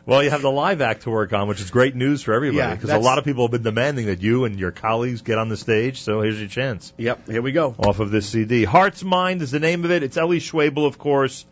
Well, 0.06 0.22
you 0.22 0.30
have 0.34 0.42
the 0.42 0.52
live 0.52 0.82
act 0.82 1.04
to 1.04 1.10
work 1.10 1.32
on, 1.34 1.48
which 1.48 1.62
is 1.62 1.72
great 1.72 1.96
news 1.96 2.22
for 2.22 2.34
everybody 2.34 2.58
Yeah, 2.58 2.76
because 2.76 2.90
a 2.90 3.00
lot 3.00 3.18
of 3.18 3.26
people 3.26 3.46
have 3.46 3.52
been 3.52 3.64
demanding 3.64 4.08
that 4.08 4.22
you 4.22 4.46
and 4.46 4.60
your 4.60 4.72
colleagues 4.72 5.22
get 5.22 5.38
on 5.38 5.50
the 5.50 5.58
stage. 5.58 6.02
So 6.02 6.22
here's 6.22 6.40
your 6.40 6.50
chance. 6.50 6.94
yep. 6.98 7.28
Here 7.28 7.42
we 7.42 7.52
go. 7.52 7.76
off 7.78 8.00
of 8.00 8.12
this 8.12 8.28
CD. 8.28 8.66
Heart's 8.66 9.04
Mind 9.04 9.42
is 9.42 9.52
the 9.52 9.60
name 9.60 9.86
of 9.86 9.92
it. 9.92 10.04
It's 10.04 10.18
Eli 10.18 10.38
Schwebel, 10.38 10.86
of 10.86 10.98
course. 10.98 11.46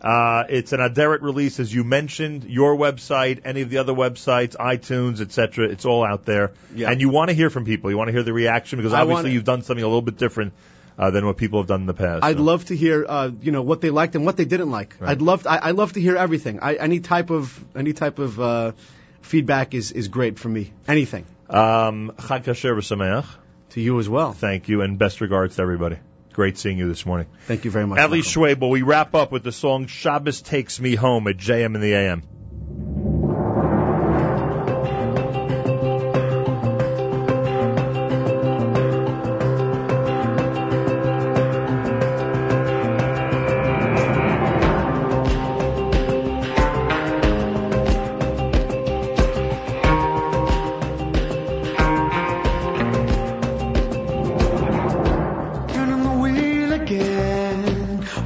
Uh, 0.00 0.44
it's 0.50 0.72
an 0.72 0.80
Aderet 0.80 1.22
release, 1.22 1.58
as 1.58 1.72
you 1.74 1.82
mentioned. 1.82 2.44
Your 2.44 2.76
website, 2.76 3.40
any 3.44 3.62
of 3.62 3.70
the 3.70 3.78
other 3.78 3.94
websites, 3.94 4.54
iTunes, 4.54 5.20
etc. 5.20 5.68
It's 5.68 5.86
all 5.86 6.04
out 6.04 6.26
there. 6.26 6.52
Yeah. 6.74 6.90
And 6.90 7.00
you 7.00 7.08
want 7.08 7.30
to 7.30 7.34
hear 7.34 7.48
from 7.48 7.64
people. 7.64 7.90
You 7.90 7.96
want 7.96 8.08
to 8.08 8.12
hear 8.12 8.22
the 8.22 8.34
reaction 8.34 8.78
because 8.78 8.92
obviously 8.92 9.32
you've 9.32 9.44
done 9.44 9.62
something 9.62 9.82
a 9.82 9.86
little 9.88 10.02
bit 10.02 10.18
different 10.18 10.52
uh, 10.98 11.10
than 11.10 11.26
what 11.26 11.36
people 11.36 11.60
have 11.60 11.66
done 11.68 11.80
in 11.82 11.86
the 11.86 11.94
past. 11.94 12.24
I'd 12.24 12.36
So- 12.36 12.42
love 12.42 12.64
to 12.66 12.76
hear, 12.76 13.04
uh, 13.08 13.30
you 13.40 13.52
know, 13.52 13.62
what 13.62 13.80
they 13.80 13.90
liked 13.90 14.14
and 14.14 14.24
what 14.24 14.36
they 14.36 14.44
didn't 14.44 14.70
like. 14.70 14.96
Right. 14.98 15.10
I'd 15.10 15.22
love, 15.22 15.46
I, 15.46 15.58
I 15.58 15.70
love 15.72 15.92
to 15.94 16.00
hear 16.00 16.16
everything. 16.16 16.60
I, 16.60 16.74
any 16.74 17.00
type 17.00 17.30
of, 17.30 17.62
any 17.74 17.92
type 17.92 18.18
of 18.18 18.40
uh, 18.40 18.72
feedback 19.20 19.74
is 19.74 19.92
is 19.92 20.08
great 20.08 20.38
for 20.38 20.48
me. 20.48 20.72
Anything. 20.88 21.26
Um, 21.50 22.12
Chag 22.18 22.44
Kasher 22.44 22.74
V'Sameach. 22.76 23.26
To 23.70 23.80
you 23.80 23.98
as 23.98 24.08
well. 24.08 24.32
Thank 24.32 24.68
you, 24.68 24.80
and 24.82 24.98
best 24.98 25.20
regards 25.20 25.56
to 25.56 25.62
everybody. 25.62 25.98
Great 26.32 26.56
seeing 26.56 26.78
you 26.78 26.88
this 26.88 27.04
morning. 27.04 27.26
Thank 27.46 27.64
you 27.64 27.70
very 27.70 27.86
much. 27.86 27.98
Eli. 27.98 28.18
Schwebel, 28.20 28.70
we 28.70 28.82
wrap 28.82 29.14
up 29.14 29.32
with 29.32 29.42
the 29.42 29.52
song 29.52 29.86
Shabbos 29.86 30.40
Takes 30.40 30.80
Me 30.80 30.94
Home 30.94 31.26
at 31.28 31.36
JM 31.36 31.74
in 31.74 31.80
the 31.80 31.92
AM. 31.94 32.22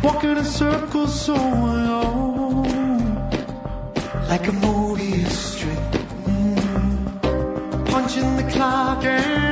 Walking 0.02 0.36
in 0.36 0.44
circles 0.44 1.20
so 1.20 1.34
alone, 1.34 2.64
like 4.28 4.46
a 4.48 4.52
movie 4.52 5.24
strip. 5.24 5.78
Mm. 6.26 7.86
Punching 7.86 8.36
the 8.36 8.50
clock 8.50 9.04
and 9.04 9.49